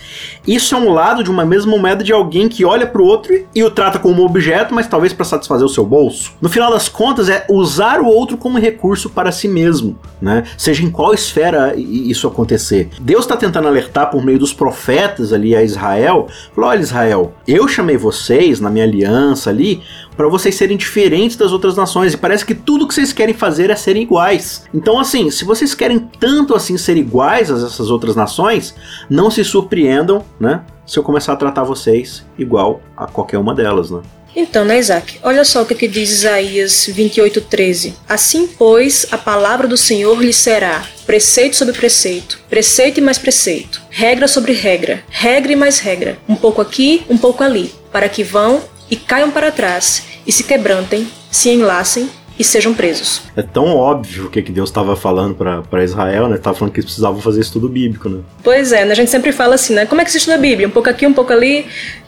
isso 0.46 0.74
é 0.74 0.78
um 0.78 0.92
lado 0.92 1.24
de 1.24 1.30
uma 1.30 1.44
mesma 1.44 1.76
moeda 1.76 2.04
de 2.04 2.12
alguém 2.12 2.48
que 2.48 2.64
olha 2.64 2.86
para 2.86 3.00
o 3.00 3.04
outro 3.04 3.32
e 3.54 3.64
o 3.64 3.70
trata 3.70 3.98
como 3.98 4.22
um 4.22 4.24
objeto, 4.26 4.74
mas 4.74 4.86
talvez 4.86 5.12
para 5.12 5.24
satisfazer 5.24 5.64
o 5.64 5.68
seu 5.68 5.84
bolso. 5.84 6.32
No 6.40 6.48
final 6.48 6.70
das 6.70 6.88
contas, 6.88 7.28
é 7.28 7.46
usar 7.48 8.00
o 8.00 8.06
outro 8.06 8.36
como 8.36 8.58
recurso 8.58 9.08
para 9.08 9.32
si 9.32 9.48
mesmo, 9.48 9.98
né? 10.20 10.44
Seja 10.58 10.84
em 10.84 10.90
qual 10.90 11.14
esfera 11.14 11.74
isso 11.76 12.26
acontecer. 12.26 12.90
Deus 13.00 13.24
está 13.24 13.36
tentando 13.46 13.68
alertar 13.68 14.10
por 14.10 14.24
meio 14.24 14.38
dos 14.38 14.52
profetas 14.52 15.32
ali 15.32 15.54
a 15.54 15.62
Israel, 15.62 16.28
falou: 16.54 16.70
olha, 16.70 16.80
Israel, 16.80 17.34
eu 17.46 17.66
chamei 17.68 17.96
vocês 17.96 18.60
na 18.60 18.70
minha 18.70 18.84
aliança 18.84 19.50
ali 19.50 19.82
para 20.16 20.28
vocês 20.28 20.54
serem 20.54 20.76
diferentes 20.76 21.36
das 21.36 21.52
outras 21.52 21.76
nações 21.76 22.14
e 22.14 22.16
parece 22.16 22.44
que 22.44 22.54
tudo 22.54 22.86
que 22.86 22.94
vocês 22.94 23.12
querem 23.12 23.34
fazer 23.34 23.70
é 23.70 23.76
serem 23.76 24.02
iguais. 24.02 24.64
Então, 24.74 24.98
assim, 24.98 25.30
se 25.30 25.44
vocês 25.44 25.74
querem 25.74 25.98
tanto 25.98 26.54
assim 26.54 26.76
ser 26.76 26.96
iguais 26.96 27.50
a 27.50 27.54
essas 27.54 27.90
outras 27.90 28.16
nações, 28.16 28.74
não 29.08 29.30
se 29.30 29.44
surpreendam, 29.44 30.24
né? 30.40 30.62
Se 30.86 30.98
eu 30.98 31.02
começar 31.02 31.32
a 31.32 31.36
tratar 31.36 31.64
vocês 31.64 32.24
igual 32.38 32.80
a 32.96 33.06
qualquer 33.06 33.38
uma 33.38 33.54
delas, 33.54 33.90
né? 33.90 34.00
Então, 34.36 34.66
né, 34.66 34.78
Isaac? 34.78 35.18
Olha 35.22 35.46
só 35.46 35.62
o 35.62 35.66
que, 35.66 35.74
que 35.74 35.88
diz 35.88 36.10
Isaías 36.10 36.90
28,13. 36.94 37.94
Assim, 38.06 38.46
pois, 38.46 39.06
a 39.10 39.16
palavra 39.16 39.66
do 39.66 39.78
Senhor 39.78 40.22
lhe 40.22 40.32
será 40.32 40.84
preceito 41.06 41.56
sobre 41.56 41.72
preceito, 41.72 42.38
preceito 42.50 42.98
e 42.98 43.00
mais 43.00 43.16
preceito, 43.16 43.80
regra 43.88 44.28
sobre 44.28 44.52
regra, 44.52 45.02
regra 45.08 45.52
e 45.52 45.56
mais 45.56 45.78
regra, 45.78 46.18
um 46.28 46.34
pouco 46.34 46.60
aqui, 46.60 47.02
um 47.08 47.16
pouco 47.16 47.42
ali, 47.42 47.72
para 47.90 48.08
que 48.08 48.22
vão 48.22 48.60
e 48.90 48.96
caiam 48.96 49.30
para 49.30 49.52
trás, 49.52 50.02
e 50.26 50.32
se 50.32 50.44
quebrantem, 50.44 51.08
se 51.30 51.48
enlacem 51.48 52.10
e 52.38 52.44
sejam 52.44 52.74
presos. 52.74 53.22
É 53.34 53.42
tão 53.42 53.76
óbvio 53.76 54.26
o 54.26 54.30
que, 54.30 54.42
que 54.42 54.52
Deus 54.52 54.68
estava 54.68 54.94
falando 54.94 55.34
para 55.34 55.84
Israel, 55.84 56.28
né? 56.28 56.36
Tava 56.36 56.56
falando 56.56 56.72
que 56.72 56.80
eles 56.80 56.86
precisavam 56.86 57.20
fazer 57.20 57.40
estudo 57.40 57.68
bíblico, 57.68 58.08
né? 58.08 58.20
Pois 58.42 58.72
é, 58.72 58.84
né? 58.84 58.92
a 58.92 58.94
gente 58.94 59.10
sempre 59.10 59.32
fala 59.32 59.54
assim, 59.54 59.74
né? 59.74 59.86
Como 59.86 60.00
é 60.00 60.04
que 60.04 60.10
se 60.10 60.18
estuda 60.18 60.36
a 60.36 60.40
Bíblia? 60.40 60.68
Um 60.68 60.70
pouco 60.70 60.90
aqui, 60.90 61.06
um 61.06 61.14
pouco 61.14 61.32
ali, 61.32 61.66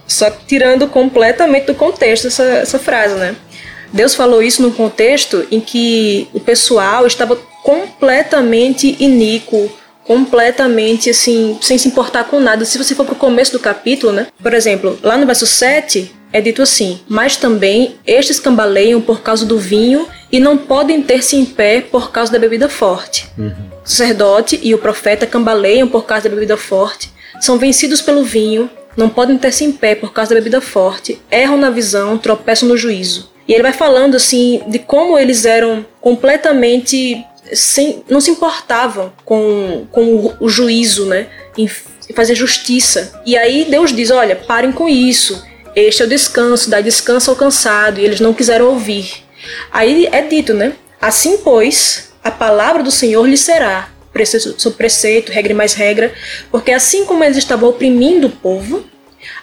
só 0.09 0.31
tirando 0.31 0.89
completamente 0.89 1.67
do 1.67 1.75
contexto 1.75 2.27
essa, 2.27 2.43
essa 2.43 2.79
frase, 2.79 3.15
né? 3.15 3.37
Deus 3.93 4.15
falou 4.15 4.43
isso 4.43 4.63
num 4.63 4.71
contexto 4.71 5.47
em 5.51 5.61
que 5.61 6.29
o 6.33 6.41
pessoal 6.41 7.07
estava 7.07 7.37
completamente 7.63 8.97
iníquo, 8.99 9.71
completamente 10.05 11.11
assim, 11.11 11.59
sem 11.61 11.77
se 11.79 11.89
importar 11.89 12.25
com 12.25 12.41
nada. 12.41 12.65
Se 12.65 12.79
você 12.79 12.95
for 12.95 13.05
pro 13.05 13.15
começo 13.15 13.53
do 13.53 13.59
capítulo, 13.59 14.13
né? 14.13 14.27
Por 14.43 14.55
exemplo, 14.55 14.99
lá 15.03 15.17
no 15.17 15.27
verso 15.27 15.47
7 15.47 16.15
é 16.33 16.41
dito 16.41 16.63
assim: 16.63 17.01
Mas 17.09 17.37
também 17.37 17.97
estes 18.07 18.41
cambaleiam 18.41 19.01
por 19.01 19.21
causa 19.21 19.45
do 19.45 19.59
vinho 19.59 20.07
e 20.31 20.39
não 20.39 20.57
podem 20.57 21.03
ter-se 21.03 21.37
em 21.37 21.45
pé 21.45 21.81
por 21.81 22.11
causa 22.11 22.33
da 22.33 22.39
bebida 22.39 22.69
forte. 22.69 23.27
Uhum. 23.39 23.53
O 23.85 23.89
sacerdote 23.89 24.59
e 24.63 24.75
o 24.75 24.79
profeta 24.79 25.27
cambaleiam 25.27 25.89
por 25.89 26.05
causa 26.05 26.29
da 26.29 26.35
bebida 26.35 26.57
forte, 26.57 27.11
são 27.41 27.59
vencidos 27.59 28.03
pelo 28.03 28.23
vinho 28.23 28.71
não 28.97 29.09
podem 29.09 29.39
ter-se 29.39 29.65
em 29.65 29.73
pé 29.73 29.95
por 29.95 30.13
causa 30.13 30.31
da 30.31 30.41
bebida 30.41 30.61
forte, 30.61 31.21
erram 31.31 31.57
na 31.57 31.71
visão, 31.71 32.19
tropeçam 32.19 32.69
no 32.69 32.77
juízo. 32.77 33.31
E 33.47 33.53
ele 33.53 33.63
vai 33.63 33.73
falando 33.73 34.15
assim 34.15 34.63
de 34.67 34.79
como 34.79 35.19
eles 35.19 35.45
eram 35.45 35.87
completamente 36.01 37.25
sem, 37.53 38.05
não 38.09 38.21
se 38.21 38.31
importavam 38.31 39.13
com, 39.25 39.87
com 39.91 40.35
o, 40.39 40.49
juízo, 40.49 41.07
né? 41.07 41.29
Em 41.57 41.67
fazer 42.15 42.35
justiça. 42.35 43.23
E 43.25 43.37
aí 43.39 43.67
Deus 43.71 43.95
diz: 43.95 44.11
olha, 44.11 44.37
parem 44.37 44.71
com 44.71 44.89
isso. 44.89 45.43
Este 45.75 46.03
é 46.03 46.05
o 46.05 46.09
descanso, 46.09 46.69
dá 46.69 46.81
descanso 46.81 47.31
ao 47.31 47.37
cansado. 47.37 48.01
E 48.01 48.05
eles 48.05 48.21
não 48.21 48.35
quiseram 48.35 48.67
ouvir. 48.67 49.25
Aí 49.73 50.07
é 50.11 50.23
dito, 50.23 50.53
né? 50.53 50.75
Assim, 51.01 51.39
pois, 51.39 52.11
a 52.23 52.31
palavra 52.31 52.83
do 52.83 52.91
Senhor 52.91 53.27
lhe 53.27 53.37
será 53.37 53.89
preceito 54.13 54.71
preceito, 54.73 55.33
regra 55.33 55.53
e 55.53 55.57
mais 55.57 55.75
regra, 55.75 56.13
porque 56.51 56.73
assim 56.73 57.05
como 57.05 57.25
eles 57.25 57.37
estavam 57.37 57.69
oprimindo 57.69 58.27
o 58.27 58.31
povo, 58.31 58.85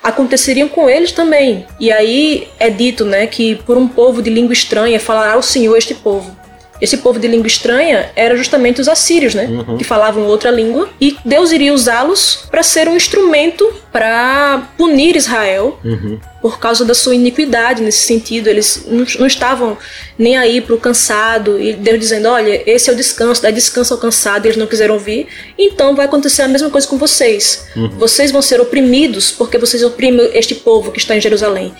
aconteceriam 0.01 0.67
com 0.67 0.89
eles 0.89 1.11
também. 1.11 1.65
E 1.79 1.91
aí 1.91 2.47
é 2.59 2.69
dito, 2.69 3.05
né, 3.05 3.27
que 3.27 3.55
por 3.55 3.77
um 3.77 3.87
povo 3.87 4.21
de 4.21 4.29
língua 4.29 4.53
estranha 4.53 4.99
falará 4.99 5.37
o 5.37 5.43
Senhor 5.43 5.75
este 5.77 5.93
povo. 5.93 6.44
Esse 6.81 6.97
povo 6.97 7.17
de 7.19 7.27
língua 7.27 7.47
estranha 7.47 8.11
era 8.15 8.35
justamente 8.35 8.81
os 8.81 8.89
assírios, 8.89 9.33
né? 9.33 9.45
Uhum. 9.45 9.77
Que 9.77 9.83
falavam 9.83 10.25
outra 10.25 10.51
língua. 10.51 10.89
E 10.99 11.15
Deus 11.23 11.51
iria 11.51 11.73
usá-los 11.73 12.45
para 12.51 12.63
ser 12.63 12.87
um 12.89 12.95
instrumento 12.95 13.73
para 13.93 14.69
punir 14.77 15.15
Israel 15.15 15.79
uhum. 15.83 16.19
por 16.41 16.59
causa 16.59 16.83
da 16.83 16.93
sua 16.93 17.15
iniquidade 17.15 17.81
nesse 17.81 17.99
sentido. 17.99 18.49
Eles 18.49 18.85
não, 18.87 19.05
não 19.19 19.25
estavam 19.25 19.77
nem 20.19 20.37
aí 20.37 20.59
para 20.59 20.75
o 20.75 20.77
cansado. 20.77 21.59
E 21.61 21.71
Deus 21.73 21.99
dizendo: 21.99 22.27
olha, 22.27 22.61
esse 22.69 22.89
é 22.89 22.93
o 22.93 22.95
descanso, 22.95 23.41
dá 23.41 23.51
descanso 23.51 23.93
ao 23.93 23.99
cansado. 23.99 24.45
E 24.45 24.47
eles 24.49 24.57
não 24.57 24.67
quiseram 24.67 24.95
ouvir. 24.95 25.27
Então 25.57 25.95
vai 25.95 26.05
acontecer 26.05 26.41
a 26.41 26.47
mesma 26.47 26.69
coisa 26.69 26.85
com 26.87 26.97
vocês. 26.97 27.67
Uhum. 27.75 27.89
Vocês 27.97 28.31
vão 28.31 28.41
ser 28.41 28.59
oprimidos 28.59 29.31
porque 29.31 29.57
vocês 29.57 29.81
oprimem 29.81 30.29
este 30.33 30.55
povo 30.55 30.91
que 30.91 30.99
está 30.99 31.15
em 31.15 31.21
Jerusalém. 31.21 31.73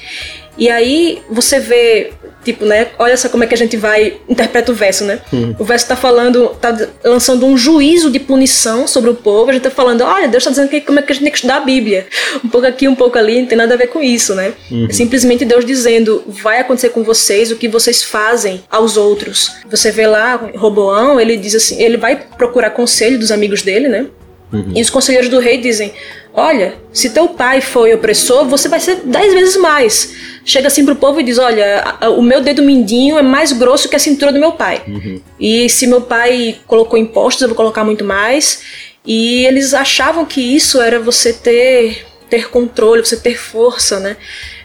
E 0.58 0.70
aí 0.70 1.22
você 1.30 1.60
vê, 1.60 2.14
tipo, 2.46 2.64
né? 2.64 2.88
Olha 3.00 3.18
só 3.18 3.28
como 3.28 3.44
é 3.44 3.48
que 3.48 3.56
a 3.56 3.58
gente 3.58 3.76
vai 3.76 4.18
interpreta 4.30 4.72
o 4.72 4.76
verso, 4.76 5.04
né? 5.04 5.20
Hum. 5.34 5.56
O 5.58 5.66
verso 5.66 5.88
tá 5.88 5.96
falando, 5.96 6.50
tá 6.62 6.78
lançando 7.04 7.46
um 7.46 7.58
juízo 7.58 8.12
de 8.12 8.20
punição 8.20 8.88
sobre 8.88 9.10
o 9.10 9.16
povo. 9.16 9.50
A 9.50 9.54
gente 9.54 9.64
tá 9.64 9.72
falando, 9.72 10.02
olha, 10.02 10.28
Deus 10.28 10.44
tá 10.44 10.52
dizendo 10.52 10.70
que 10.70 10.80
como 10.82 11.00
é 11.00 11.02
que 11.02 11.12
a 11.12 11.16
gente 11.16 11.24
tem 11.24 11.32
que 11.32 11.38
estudar 11.38 11.58
a 11.58 11.62
Bíblia. 11.62 12.08
Um 12.44 12.50
pouco 12.50 12.68
aqui, 12.68 12.88
um 12.88 12.96
pouco 12.96 13.18
ali, 13.18 13.42
não 13.42 13.48
tem 13.48 13.58
nada 13.58 13.74
a 13.74 13.78
ver 13.78 13.88
com 13.88 14.02
isso, 14.02 14.36
né? 14.36 14.54
Uhum. 14.70 14.88
É 14.90 14.94
simplesmente 14.94 15.44
Deus 15.44 15.66
dizendo, 15.66 16.24
vai 16.28 16.60
acontecer 16.60 16.90
com 16.90 17.04
vocês 17.04 17.52
o 17.52 17.56
que 17.56 17.68
vocês 17.68 18.04
fazem 18.04 18.64
aos 18.70 18.96
outros. 18.96 19.52
Você 19.70 19.92
vê 19.92 20.06
lá, 20.06 20.36
Roboão, 20.56 21.20
ele 21.20 21.36
diz 21.36 21.56
assim, 21.56 21.82
ele 21.82 21.98
vai 21.98 22.16
procurar 22.38 22.70
conselho 22.70 23.18
dos 23.18 23.32
amigos 23.32 23.64
dele, 23.64 23.88
né? 23.88 24.06
Uhum. 24.54 24.74
E 24.76 24.82
os 24.82 24.90
conselheiros 24.90 25.30
do 25.30 25.40
rei 25.40 25.58
dizem: 25.58 25.92
Olha, 26.36 26.76
se 26.92 27.12
teu 27.12 27.30
pai 27.30 27.62
foi 27.62 27.94
opressor, 27.94 28.46
você 28.46 28.68
vai 28.68 28.80
ser 28.80 28.98
dez 29.06 29.34
vezes 29.34 29.56
mais. 29.56 30.14
Chega 30.44 30.68
assim 30.68 30.84
pro 30.86 30.96
povo 30.96 31.20
e 31.22 31.24
diz: 31.24 31.38
Olha, 31.38 31.98
o 32.18 32.22
meu 32.22 32.42
dedo 32.42 32.62
mindinho 32.62 33.18
é 33.18 33.22
mais 33.22 33.54
grosso 33.54 33.88
que 33.88 33.96
a 33.96 34.00
cintura 34.00 34.34
do 34.34 34.40
meu 34.40 34.52
pai. 34.52 34.84
Uhum. 34.88 35.22
E 35.40 35.70
se 35.70 35.88
meu 35.88 36.02
pai 36.02 36.58
colocou 36.68 37.00
impostos, 37.00 37.42
eu 37.42 37.48
vou 37.48 37.56
colocar 37.56 37.84
muito 37.86 38.04
mais. 38.04 38.62
E 39.06 39.46
eles 39.46 39.74
achavam 39.74 40.26
que 40.26 40.42
isso 40.42 40.82
era 40.82 41.00
você 41.00 41.32
ter, 41.32 42.06
ter 42.30 42.50
controle, 42.50 43.06
você 43.06 43.16
ter 43.18 43.38
força, 43.38 44.00
né? 44.00 44.18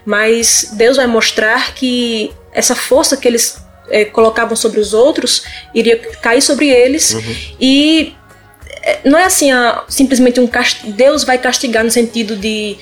Mas 0.05 0.71
Deus 0.73 0.97
vai 0.97 1.07
mostrar 1.07 1.75
que 1.75 2.33
essa 2.53 2.75
força 2.75 3.17
que 3.17 3.29
eles 3.29 3.59
é, 3.91 4.05
colocavam 4.05 4.57
sobre 4.57 4.81
os 4.81 4.93
outros 4.95 5.45
iria 5.75 5.97
cair 6.23 6.41
sobre 6.43 6.69
eles 6.69 7.13
Uhum. 7.13 7.37
e 7.61 8.15
não 9.05 9.19
é 9.19 9.25
assim 9.25 9.51
ah, 9.51 9.85
simplesmente 9.88 10.40
um 10.40 10.47
cast... 10.47 10.87
Deus 10.90 11.25
vai 11.25 11.38
castigar 11.38 11.85
no 11.85 11.90
sentido 11.90 12.37
de 12.37 12.77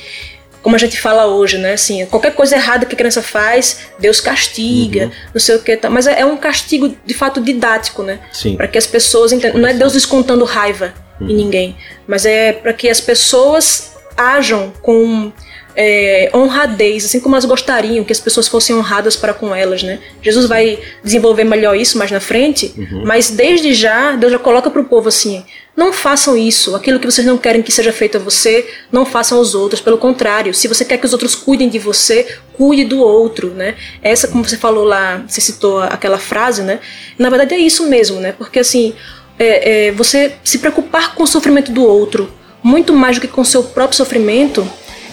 como 0.62 0.74
a 0.74 0.78
gente 0.78 1.00
fala 1.00 1.26
hoje, 1.26 1.56
né? 1.56 1.72
Assim, 1.74 2.04
qualquer 2.06 2.34
coisa 2.34 2.56
errada 2.56 2.84
que 2.84 2.94
a 2.94 2.98
criança 2.98 3.22
faz, 3.22 3.80
Deus 3.98 4.20
castiga, 4.20 5.04
Uhum. 5.04 5.12
não 5.34 5.40
sei 5.40 5.56
o 5.56 5.62
que, 5.62 5.76
tá. 5.76 5.88
mas 5.88 6.06
é, 6.06 6.20
é 6.20 6.26
um 6.26 6.37
castigo 6.37 6.94
de 7.04 7.14
fato 7.14 7.40
didático, 7.40 8.02
né? 8.02 8.18
Para 8.56 8.68
que 8.68 8.76
as 8.76 8.87
pessoas 8.87 9.32
entendam. 9.32 9.61
Não 9.61 9.68
é 9.68 9.72
Deus 9.72 9.92
descontando 9.92 10.44
raiva 10.44 10.92
em 11.20 11.34
ninguém, 11.34 11.76
mas 12.06 12.26
é 12.26 12.52
para 12.52 12.72
que 12.72 12.88
as 12.88 13.00
pessoas 13.00 13.96
ajam 14.16 14.72
com 14.82 15.32
é, 15.80 16.28
honradez, 16.34 17.04
assim 17.04 17.20
como 17.20 17.36
elas 17.36 17.44
gostariam 17.44 18.04
que 18.04 18.10
as 18.10 18.18
pessoas 18.18 18.48
fossem 18.48 18.74
honradas 18.74 19.14
para 19.14 19.32
com 19.32 19.54
elas, 19.54 19.84
né? 19.84 20.00
Jesus 20.20 20.46
vai 20.46 20.76
desenvolver 21.04 21.44
melhor 21.44 21.76
isso 21.76 21.96
mais 21.96 22.10
na 22.10 22.18
frente, 22.18 22.74
mas 23.04 23.30
desde 23.30 23.72
já 23.72 24.16
Deus 24.16 24.32
já 24.32 24.40
coloca 24.40 24.68
para 24.70 24.80
o 24.80 24.84
povo 24.84 25.06
assim: 25.06 25.44
não 25.76 25.92
façam 25.92 26.36
isso, 26.36 26.74
aquilo 26.74 26.98
que 26.98 27.06
vocês 27.06 27.24
não 27.24 27.38
querem 27.38 27.62
que 27.62 27.70
seja 27.70 27.92
feito 27.92 28.16
a 28.16 28.20
você, 28.20 28.68
não 28.90 29.06
façam 29.06 29.38
aos 29.38 29.54
outros. 29.54 29.80
Pelo 29.80 29.96
contrário, 29.98 30.52
se 30.52 30.66
você 30.66 30.84
quer 30.84 30.98
que 30.98 31.06
os 31.06 31.12
outros 31.12 31.36
cuidem 31.36 31.68
de 31.68 31.78
você, 31.78 32.26
cuide 32.54 32.82
do 32.82 32.98
outro, 32.98 33.50
né? 33.50 33.76
Essa, 34.02 34.26
como 34.26 34.42
você 34.42 34.56
falou 34.56 34.82
lá, 34.82 35.22
você 35.28 35.40
citou 35.40 35.78
aquela 35.78 36.18
frase, 36.18 36.62
né? 36.62 36.80
Na 37.16 37.30
verdade 37.30 37.54
é 37.54 37.58
isso 37.58 37.86
mesmo, 37.86 38.18
né? 38.18 38.34
Porque 38.36 38.58
assim, 38.58 38.94
é, 39.38 39.86
é, 39.86 39.92
você 39.92 40.32
se 40.42 40.58
preocupar 40.58 41.14
com 41.14 41.22
o 41.22 41.26
sofrimento 41.26 41.70
do 41.70 41.84
outro, 41.84 42.28
muito 42.64 42.92
mais 42.92 43.16
do 43.16 43.20
que 43.20 43.28
com 43.28 43.42
o 43.42 43.44
seu 43.44 43.62
próprio 43.62 43.96
sofrimento, 43.96 44.68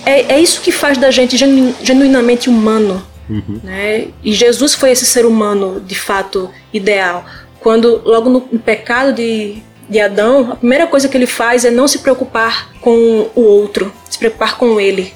é, 0.06 0.34
é 0.36 0.40
isso 0.40 0.62
que 0.62 0.72
faz 0.72 0.98
da 0.98 1.12
gente 1.12 1.36
genu- 1.38 1.76
genuinamente 1.82 2.50
humano. 2.50 3.06
Né? 3.64 4.08
E 4.24 4.32
Jesus 4.34 4.76
foi 4.76 4.92
esse 4.92 5.06
ser 5.06 5.26
humano, 5.26 5.82
de 5.86 5.96
fato, 5.96 6.50
ideal. 6.72 7.26
Quando, 7.60 8.02
logo 8.06 8.30
no 8.30 8.48
no 8.52 8.60
pecado 8.60 9.14
de, 9.14 9.58
de 9.90 10.00
Adão, 10.00 10.52
a 10.52 10.56
primeira 10.56 10.86
coisa 10.86 11.10
que 11.10 11.18
ele 11.18 11.26
faz 11.26 11.66
é 11.66 11.72
não 11.72 11.88
se 11.88 12.00
preocupar 12.00 12.70
com 12.82 13.28
o 13.36 13.42
outro, 13.42 13.92
se 14.10 14.20
preocupar 14.20 14.58
com 14.58 14.80
ele. 14.80 15.12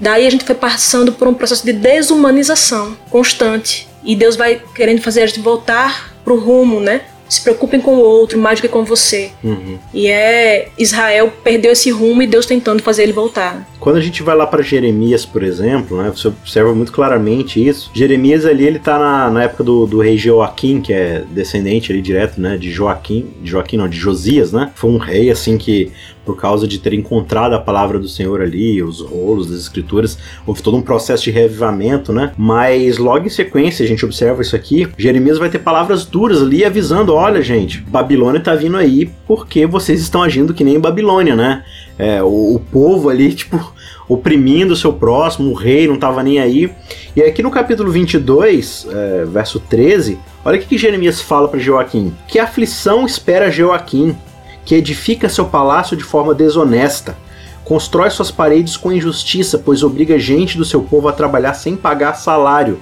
Daí 0.00 0.26
a 0.26 0.30
gente 0.30 0.44
foi 0.44 0.54
passando 0.54 1.12
por 1.12 1.26
um 1.26 1.34
processo 1.34 1.64
de 1.64 1.72
desumanização 1.72 2.96
constante. 3.10 3.88
E 4.04 4.14
Deus 4.14 4.36
vai 4.36 4.60
querendo 4.74 5.00
fazer 5.02 5.22
a 5.22 5.26
gente 5.26 5.40
voltar 5.40 6.14
pro 6.24 6.38
rumo, 6.38 6.78
né? 6.78 7.00
Se 7.28 7.40
preocupem 7.40 7.80
com 7.80 7.96
o 7.96 8.00
outro 8.00 8.38
mais 8.38 8.60
do 8.60 8.62
que 8.62 8.68
com 8.68 8.84
você. 8.84 9.32
Uhum. 9.42 9.78
E 9.92 10.06
é 10.06 10.68
Israel 10.78 11.32
perdeu 11.42 11.72
esse 11.72 11.90
rumo 11.90 12.22
e 12.22 12.26
Deus 12.26 12.46
tentando 12.46 12.80
fazer 12.82 13.02
ele 13.02 13.12
voltar. 13.12 13.66
Quando 13.86 13.98
a 13.98 14.00
gente 14.00 14.20
vai 14.20 14.34
lá 14.34 14.44
para 14.48 14.64
Jeremias, 14.64 15.24
por 15.24 15.44
exemplo, 15.44 16.02
né, 16.02 16.10
você 16.12 16.26
observa 16.26 16.74
muito 16.74 16.90
claramente 16.90 17.64
isso. 17.64 17.88
Jeremias 17.94 18.44
ali, 18.44 18.66
ele 18.66 18.80
tá 18.80 18.98
na, 18.98 19.30
na 19.30 19.44
época 19.44 19.62
do, 19.62 19.86
do 19.86 20.00
rei 20.00 20.18
Joaquim, 20.18 20.80
que 20.80 20.92
é 20.92 21.22
descendente 21.30 21.92
ali 21.92 22.02
direto, 22.02 22.40
né, 22.40 22.56
de 22.56 22.68
Joaquim, 22.68 23.28
de 23.40 23.48
Joaquim 23.48 23.76
não, 23.76 23.88
de 23.88 23.96
Josias, 23.96 24.50
né? 24.50 24.72
Foi 24.74 24.90
um 24.90 24.96
rei 24.96 25.30
assim 25.30 25.56
que 25.56 25.92
por 26.24 26.36
causa 26.36 26.66
de 26.66 26.80
ter 26.80 26.92
encontrado 26.92 27.54
a 27.54 27.60
palavra 27.60 28.00
do 28.00 28.08
Senhor 28.08 28.42
ali, 28.42 28.82
os 28.82 29.00
rolos 29.00 29.48
das 29.48 29.60
escrituras, 29.60 30.18
houve 30.44 30.60
todo 30.60 30.76
um 30.76 30.82
processo 30.82 31.22
de 31.22 31.30
reavivamento, 31.30 32.12
né? 32.12 32.32
Mas 32.36 32.98
logo 32.98 33.26
em 33.26 33.30
sequência, 33.30 33.84
a 33.84 33.88
gente 33.88 34.04
observa 34.04 34.42
isso 34.42 34.56
aqui, 34.56 34.88
Jeremias 34.98 35.38
vai 35.38 35.48
ter 35.48 35.60
palavras 35.60 36.04
duras 36.04 36.42
ali 36.42 36.64
avisando, 36.64 37.14
olha 37.14 37.40
gente, 37.40 37.80
Babilônia 37.82 38.40
tá 38.40 38.56
vindo 38.56 38.76
aí 38.76 39.08
porque 39.24 39.64
vocês 39.64 40.00
estão 40.00 40.24
agindo 40.24 40.52
que 40.52 40.64
nem 40.64 40.80
Babilônia, 40.80 41.36
né? 41.36 41.64
É, 41.98 42.22
o, 42.22 42.54
o 42.54 42.60
povo 42.60 43.08
ali, 43.08 43.32
tipo, 43.34 43.72
oprimindo 44.08 44.74
o 44.74 44.76
seu 44.76 44.92
próximo, 44.92 45.50
o 45.50 45.54
rei 45.54 45.86
não 45.86 45.98
tava 45.98 46.22
nem 46.22 46.38
aí. 46.38 46.72
E 47.14 47.22
aqui 47.22 47.42
no 47.42 47.50
capítulo 47.50 47.90
22, 47.90 48.86
é, 48.90 49.24
verso 49.24 49.58
13, 49.60 50.18
olha 50.44 50.58
o 50.58 50.60
que, 50.60 50.68
que 50.68 50.78
Jeremias 50.78 51.20
fala 51.20 51.48
para 51.48 51.58
Joaquim. 51.58 52.14
Que 52.28 52.38
aflição 52.38 53.04
espera 53.04 53.50
Joaquim, 53.50 54.16
que 54.64 54.74
edifica 54.74 55.28
seu 55.28 55.46
palácio 55.46 55.96
de 55.96 56.04
forma 56.04 56.34
desonesta, 56.34 57.16
constrói 57.64 58.10
suas 58.10 58.30
paredes 58.30 58.76
com 58.76 58.92
injustiça, 58.92 59.58
pois 59.58 59.82
obriga 59.82 60.18
gente 60.18 60.56
do 60.56 60.64
seu 60.64 60.82
povo 60.82 61.08
a 61.08 61.12
trabalhar 61.12 61.54
sem 61.54 61.76
pagar 61.76 62.14
salário. 62.14 62.80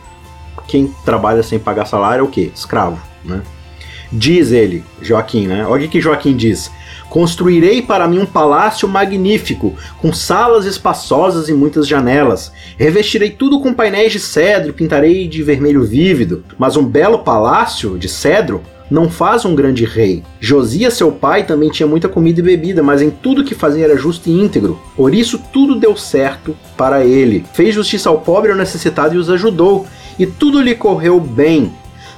Quem 0.66 0.92
trabalha 1.04 1.42
sem 1.42 1.58
pagar 1.58 1.86
salário 1.86 2.20
é 2.20 2.24
o 2.24 2.30
quê? 2.30 2.50
Escravo, 2.54 2.98
né? 3.24 3.42
Diz 4.12 4.52
ele, 4.52 4.84
Joaquim, 5.02 5.46
né? 5.46 5.66
Olha 5.66 5.86
o 5.86 5.88
que 5.88 6.00
Joaquim 6.00 6.36
diz. 6.36 6.70
Construirei 7.14 7.80
para 7.80 8.08
mim 8.08 8.18
um 8.18 8.26
palácio 8.26 8.88
magnífico, 8.88 9.72
com 10.02 10.12
salas 10.12 10.64
espaçosas 10.64 11.48
e 11.48 11.52
muitas 11.52 11.86
janelas. 11.86 12.50
Revestirei 12.76 13.30
tudo 13.30 13.60
com 13.60 13.72
painéis 13.72 14.10
de 14.10 14.18
cedro, 14.18 14.72
pintarei 14.72 15.28
de 15.28 15.40
vermelho 15.40 15.84
vívido. 15.84 16.42
Mas 16.58 16.76
um 16.76 16.84
belo 16.84 17.20
palácio 17.20 17.96
de 17.96 18.08
cedro 18.08 18.62
não 18.90 19.08
faz 19.08 19.44
um 19.44 19.54
grande 19.54 19.84
rei. 19.84 20.24
Josias, 20.40 20.94
seu 20.94 21.12
pai, 21.12 21.46
também 21.46 21.70
tinha 21.70 21.86
muita 21.86 22.08
comida 22.08 22.40
e 22.40 22.42
bebida, 22.42 22.82
mas 22.82 23.00
em 23.00 23.10
tudo 23.10 23.44
que 23.44 23.54
fazia 23.54 23.84
era 23.84 23.96
justo 23.96 24.28
e 24.28 24.32
íntegro. 24.32 24.80
Por 24.96 25.14
isso 25.14 25.40
tudo 25.52 25.78
deu 25.78 25.96
certo 25.96 26.56
para 26.76 27.04
ele. 27.04 27.44
Fez 27.52 27.76
justiça 27.76 28.08
ao 28.08 28.22
pobre 28.22 28.50
e 28.50 28.52
ao 28.54 28.58
necessitado 28.58 29.14
e 29.14 29.18
os 29.18 29.30
ajudou, 29.30 29.86
e 30.18 30.26
tudo 30.26 30.60
lhe 30.60 30.74
correu 30.74 31.20
bem. 31.20 31.72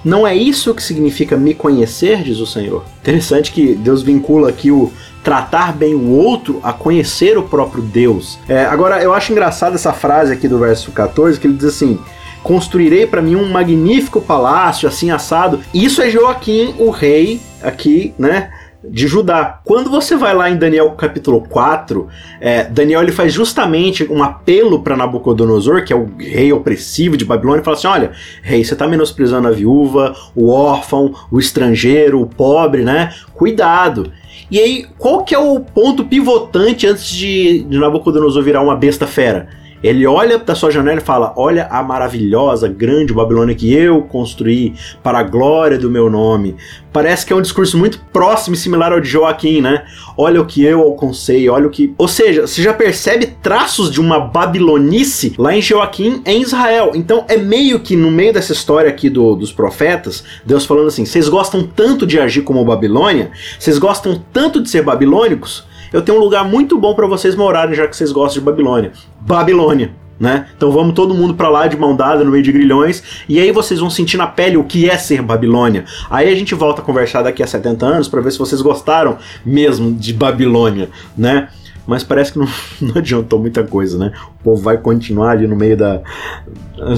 Não 0.06 0.24
é 0.24 0.36
isso 0.36 0.72
que 0.72 0.84
significa 0.84 1.36
me 1.36 1.52
conhecer, 1.52 2.22
diz 2.22 2.38
o 2.38 2.46
Senhor. 2.46 2.84
Interessante 3.02 3.50
que 3.50 3.74
Deus 3.74 4.04
vincula 4.04 4.50
aqui 4.50 4.70
o 4.70 4.92
tratar 5.24 5.72
bem 5.72 5.96
o 5.96 6.10
outro 6.10 6.60
a 6.62 6.72
conhecer 6.72 7.36
o 7.36 7.42
próprio 7.42 7.82
Deus. 7.82 8.38
É, 8.48 8.66
agora, 8.66 9.02
eu 9.02 9.12
acho 9.12 9.32
engraçada 9.32 9.74
essa 9.74 9.92
frase 9.92 10.32
aqui 10.32 10.46
do 10.46 10.60
verso 10.60 10.92
14, 10.92 11.40
que 11.40 11.48
ele 11.48 11.54
diz 11.54 11.64
assim: 11.64 11.98
Construirei 12.44 13.04
para 13.04 13.20
mim 13.20 13.34
um 13.34 13.50
magnífico 13.50 14.20
palácio, 14.20 14.88
assim 14.88 15.10
assado. 15.10 15.58
Isso 15.74 16.00
é 16.00 16.08
Joaquim, 16.08 16.76
o 16.78 16.90
rei, 16.90 17.40
aqui, 17.60 18.14
né? 18.16 18.52
De 18.90 19.06
Judá. 19.06 19.60
Quando 19.64 19.90
você 19.90 20.16
vai 20.16 20.34
lá 20.34 20.50
em 20.50 20.56
Daniel 20.56 20.90
capítulo 20.92 21.40
4, 21.48 22.08
é, 22.40 22.64
Daniel 22.64 23.02
ele 23.02 23.12
faz 23.12 23.32
justamente 23.32 24.04
um 24.10 24.22
apelo 24.22 24.82
para 24.82 24.96
Nabucodonosor, 24.96 25.84
que 25.84 25.92
é 25.92 25.96
o 25.96 26.08
rei 26.18 26.52
opressivo 26.52 27.16
de 27.16 27.24
Babilônia, 27.24 27.60
e 27.60 27.64
fala 27.64 27.76
assim: 27.76 27.86
olha, 27.86 28.12
rei, 28.42 28.64
você 28.64 28.74
está 28.74 28.86
menosprezando 28.86 29.48
a 29.48 29.50
viúva, 29.52 30.14
o 30.34 30.50
órfão, 30.50 31.14
o 31.30 31.38
estrangeiro, 31.38 32.20
o 32.20 32.26
pobre, 32.26 32.82
né? 32.82 33.12
Cuidado. 33.34 34.12
E 34.50 34.60
aí, 34.60 34.86
qual 34.98 35.24
que 35.24 35.34
é 35.34 35.38
o 35.38 35.58
ponto 35.60 36.04
pivotante 36.04 36.86
antes 36.86 37.08
de, 37.08 37.64
de 37.64 37.78
Nabucodonosor 37.78 38.42
virar 38.42 38.62
uma 38.62 38.76
besta 38.76 39.06
fera? 39.06 39.48
Ele 39.82 40.06
olha 40.06 40.38
da 40.38 40.54
sua 40.54 40.70
janela 40.70 40.98
e 40.98 41.04
fala: 41.04 41.32
Olha 41.36 41.66
a 41.70 41.82
maravilhosa, 41.82 42.68
grande 42.68 43.12
Babilônia 43.12 43.54
que 43.54 43.72
eu 43.72 44.02
construí 44.02 44.74
para 45.02 45.18
a 45.18 45.22
glória 45.22 45.78
do 45.78 45.90
meu 45.90 46.10
nome. 46.10 46.56
Parece 46.92 47.26
que 47.26 47.32
é 47.32 47.36
um 47.36 47.42
discurso 47.42 47.76
muito 47.76 48.00
próximo 48.10 48.54
e 48.54 48.58
similar 48.58 48.90
ao 48.90 49.00
de 49.00 49.08
Joaquim, 49.08 49.60
né? 49.60 49.84
Olha 50.16 50.40
o 50.40 50.46
que 50.46 50.64
eu 50.64 50.80
alcancei, 50.80 51.48
olha 51.48 51.66
o 51.66 51.70
que. 51.70 51.94
Ou 51.98 52.08
seja, 52.08 52.46
você 52.46 52.62
já 52.62 52.72
percebe 52.72 53.26
traços 53.42 53.90
de 53.90 54.00
uma 54.00 54.18
babilonice 54.18 55.34
lá 55.36 55.54
em 55.54 55.60
Joaquim, 55.60 56.22
em 56.24 56.40
Israel. 56.40 56.92
Então 56.94 57.24
é 57.28 57.36
meio 57.36 57.80
que 57.80 57.94
no 57.94 58.10
meio 58.10 58.32
dessa 58.32 58.52
história 58.52 58.88
aqui 58.88 59.10
do, 59.10 59.34
dos 59.36 59.52
profetas, 59.52 60.24
Deus 60.44 60.64
falando 60.64 60.88
assim: 60.88 61.04
vocês 61.04 61.28
gostam 61.28 61.62
tanto 61.64 62.06
de 62.06 62.18
agir 62.18 62.42
como 62.42 62.64
Babilônia? 62.64 63.30
Vocês 63.58 63.78
gostam 63.78 64.22
tanto 64.32 64.62
de 64.62 64.70
ser 64.70 64.82
babilônicos? 64.82 65.64
Eu 65.96 66.02
tenho 66.02 66.18
um 66.18 66.20
lugar 66.20 66.44
muito 66.44 66.78
bom 66.78 66.94
para 66.94 67.06
vocês 67.06 67.34
morarem, 67.34 67.74
já 67.74 67.88
que 67.88 67.96
vocês 67.96 68.12
gostam 68.12 68.38
de 68.38 68.44
Babilônia. 68.44 68.92
Babilônia. 69.18 69.92
Né? 70.20 70.46
Então 70.54 70.70
vamos 70.70 70.94
todo 70.94 71.14
mundo 71.14 71.32
para 71.32 71.48
lá 71.48 71.66
de 71.66 71.76
mão 71.76 71.96
dada 71.96 72.22
no 72.22 72.30
meio 72.30 72.42
de 72.42 72.52
grilhões 72.52 73.02
e 73.26 73.38
aí 73.38 73.50
vocês 73.50 73.80
vão 73.80 73.88
sentir 73.88 74.16
na 74.18 74.26
pele 74.26 74.58
o 74.58 74.64
que 74.64 74.90
é 74.90 74.98
ser 74.98 75.22
Babilônia. 75.22 75.86
Aí 76.10 76.30
a 76.30 76.34
gente 76.34 76.54
volta 76.54 76.82
a 76.82 76.84
conversar 76.84 77.22
daqui 77.22 77.42
a 77.42 77.46
70 77.46 77.86
anos 77.86 78.08
para 78.08 78.20
ver 78.20 78.30
se 78.30 78.38
vocês 78.38 78.60
gostaram 78.60 79.16
mesmo 79.44 79.90
de 79.92 80.12
Babilônia, 80.12 80.90
né? 81.16 81.48
Mas 81.86 82.02
parece 82.02 82.32
que 82.32 82.38
não, 82.38 82.48
não 82.80 82.96
adiantou 82.96 83.38
muita 83.38 83.62
coisa, 83.64 83.98
né? 83.98 84.12
O 84.40 84.44
povo 84.44 84.62
vai 84.62 84.78
continuar 84.78 85.30
ali 85.30 85.46
no 85.46 85.56
meio 85.56 85.76
da, 85.76 86.02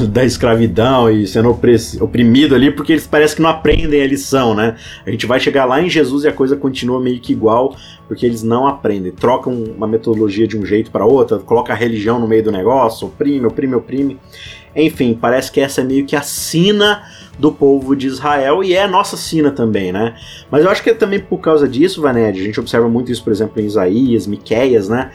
da 0.09 0.25
escravidão 0.25 1.11
e 1.11 1.27
sendo 1.27 1.51
oprimido 2.01 2.55
ali, 2.55 2.71
porque 2.71 2.93
eles 2.93 3.07
parecem 3.07 3.37
que 3.37 3.43
não 3.43 3.51
aprendem 3.51 4.03
a 4.03 4.07
lição, 4.07 4.55
né? 4.55 4.77
A 5.07 5.11
gente 5.11 5.27
vai 5.27 5.39
chegar 5.39 5.65
lá 5.65 5.81
em 5.81 5.89
Jesus 5.89 6.25
e 6.25 6.29
a 6.29 6.33
coisa 6.33 6.57
continua 6.57 7.01
meio 7.01 7.21
que 7.21 7.33
igual, 7.33 7.77
porque 8.07 8.25
eles 8.25 8.43
não 8.43 8.67
aprendem. 8.67 9.13
Trocam 9.13 9.53
uma 9.53 9.87
metodologia 9.87 10.47
de 10.47 10.59
um 10.59 10.65
jeito 10.65 10.91
para 10.91 11.05
outra, 11.05 11.39
coloca 11.39 11.73
a 11.73 11.77
religião 11.77 12.19
no 12.19 12.27
meio 12.27 12.43
do 12.43 12.53
negócio, 12.53 13.07
oprime, 13.07 13.47
oprime, 13.47 13.75
oprime. 13.75 14.19
Enfim, 14.83 15.17
parece 15.21 15.51
que 15.51 15.61
essa 15.61 15.81
é 15.81 15.85
meio 15.85 16.07
que 16.07 16.15
a 16.15 16.23
sina 16.23 17.03
do 17.39 17.53
povo 17.53 17.95
de 17.95 18.07
Israel 18.07 18.65
e 18.65 18.75
é 18.75 18.83
a 18.83 18.89
nossa 18.89 19.17
sina 19.17 19.51
também, 19.51 19.93
né? 19.93 20.17
Mas 20.51 20.65
eu 20.65 20.71
acho 20.71 20.83
que 20.83 20.91
é 20.91 20.95
também 20.95 21.21
por 21.21 21.39
causa 21.39 21.69
disso, 21.69 22.03
Vaned, 22.03 22.41
a 22.41 22.45
gente 22.45 22.59
observa 22.59 22.89
muito 22.89 23.13
isso, 23.13 23.23
por 23.23 23.33
exemplo, 23.33 23.61
em 23.61 23.67
Isaías, 23.67 24.27
Miqueias, 24.27 24.89
né? 24.89 25.13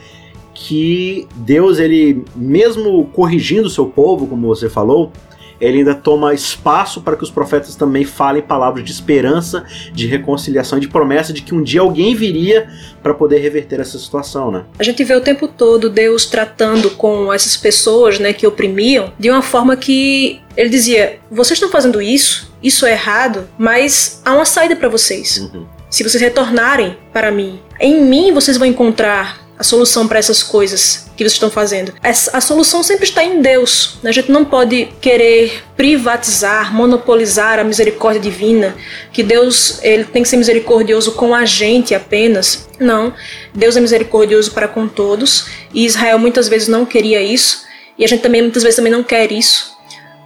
Que 0.54 1.28
Deus, 1.36 1.80
ele, 1.80 2.23
mesmo 2.36 3.06
corrigindo 3.08 3.67
o 3.67 3.69
seu 3.69 3.88
povo, 3.88 4.28
como 4.28 4.47
você 4.47 4.69
falou, 4.69 5.12
ele 5.63 5.80
ainda 5.80 5.95
toma 5.95 6.34
espaço 6.34 7.02
para 7.02 7.15
que 7.15 7.23
os 7.23 7.32
profetas 7.32 7.76
também 7.76 8.04
falem 8.04 8.41
palavras 8.41 8.84
de 8.84 8.91
esperança, 8.91 9.63
de 9.93 10.06
reconciliação, 10.06 10.78
de 10.78 10.88
promessa 10.88 11.32
de 11.32 11.41
que 11.41 11.56
um 11.56 11.63
dia 11.63 11.82
alguém 11.82 12.13
viria 12.15 12.67
para 13.02 13.13
poder 13.13 13.39
reverter 13.39 13.80
essa 13.80 13.97
situação, 13.97 14.52
né? 14.52 14.65
A 14.78 14.84
gente 14.84 15.04
vê 15.04 15.15
o 15.15 15.21
tempo 15.21 15.47
todo 15.47 15.89
Deus 15.89 16.26
tratando 16.26 16.91
com 16.91 17.32
essas 17.32 17.56
pessoas, 17.56 18.19
né, 18.19 18.34
que 18.34 18.45
oprimiam, 18.45 19.13
de 19.17 19.30
uma 19.30 19.41
forma 19.41 19.78
que 19.78 20.41
ele 20.58 20.69
dizia: 20.69 21.19
vocês 21.32 21.58
estão 21.58 21.69
fazendo 21.69 22.02
isso, 22.02 22.52
isso 22.62 22.86
é 22.86 22.91
errado, 22.91 23.47
mas 23.58 24.21
há 24.26 24.34
uma 24.34 24.45
saída 24.45 24.76
para 24.76 24.89
vocês. 24.89 25.38
Uhum. 25.38 25.65
Se 25.89 26.04
vocês 26.04 26.21
retornarem 26.21 26.97
para 27.13 27.32
mim, 27.32 27.60
em 27.80 28.02
mim 28.02 28.34
vocês 28.34 28.58
vão 28.58 28.67
encontrar 28.67 29.43
a 29.63 29.65
solução 29.65 30.06
para 30.06 30.19
essas 30.19 30.43
coisas 30.43 31.06
que 31.15 31.23
vocês 31.23 31.32
estão 31.32 31.49
fazendo. 31.49 31.93
A 32.04 32.41
solução 32.41 32.84
sempre 32.84 33.06
está 33.06 33.23
em 33.23 33.41
Deus. 33.41 33.97
A 34.04 34.12
gente 34.12 34.30
não 34.30 34.43
pode 34.43 34.89
querer 34.99 35.63
privatizar, 35.78 36.76
monopolizar 36.76 37.60
a 37.60 37.63
misericórdia 37.63 38.19
divina, 38.21 38.76
que 39.13 39.23
Deus 39.23 39.80
ele 39.82 40.04
tem 40.04 40.21
que 40.21 40.28
ser 40.28 40.36
misericordioso 40.36 41.13
com 41.13 41.34
a 41.34 41.45
gente 41.45 41.95
apenas. 41.95 42.67
Não, 42.78 43.13
Deus 43.56 43.78
é 43.78 43.80
misericordioso 43.80 44.52
para 44.52 44.67
com 44.67 44.86
todos 44.86 45.47
e 45.73 45.86
Israel 45.86 46.19
muitas 46.19 46.49
vezes 46.49 46.67
não 46.67 46.86
queria 46.86 47.21
isso 47.21 47.63
e 47.97 48.04
a 48.04 48.08
gente 48.08 48.21
também 48.21 48.41
muitas 48.41 48.63
vezes 48.63 48.76
também 48.76 48.91
não 48.91 49.04
quer 49.04 49.32
isso. 49.32 49.71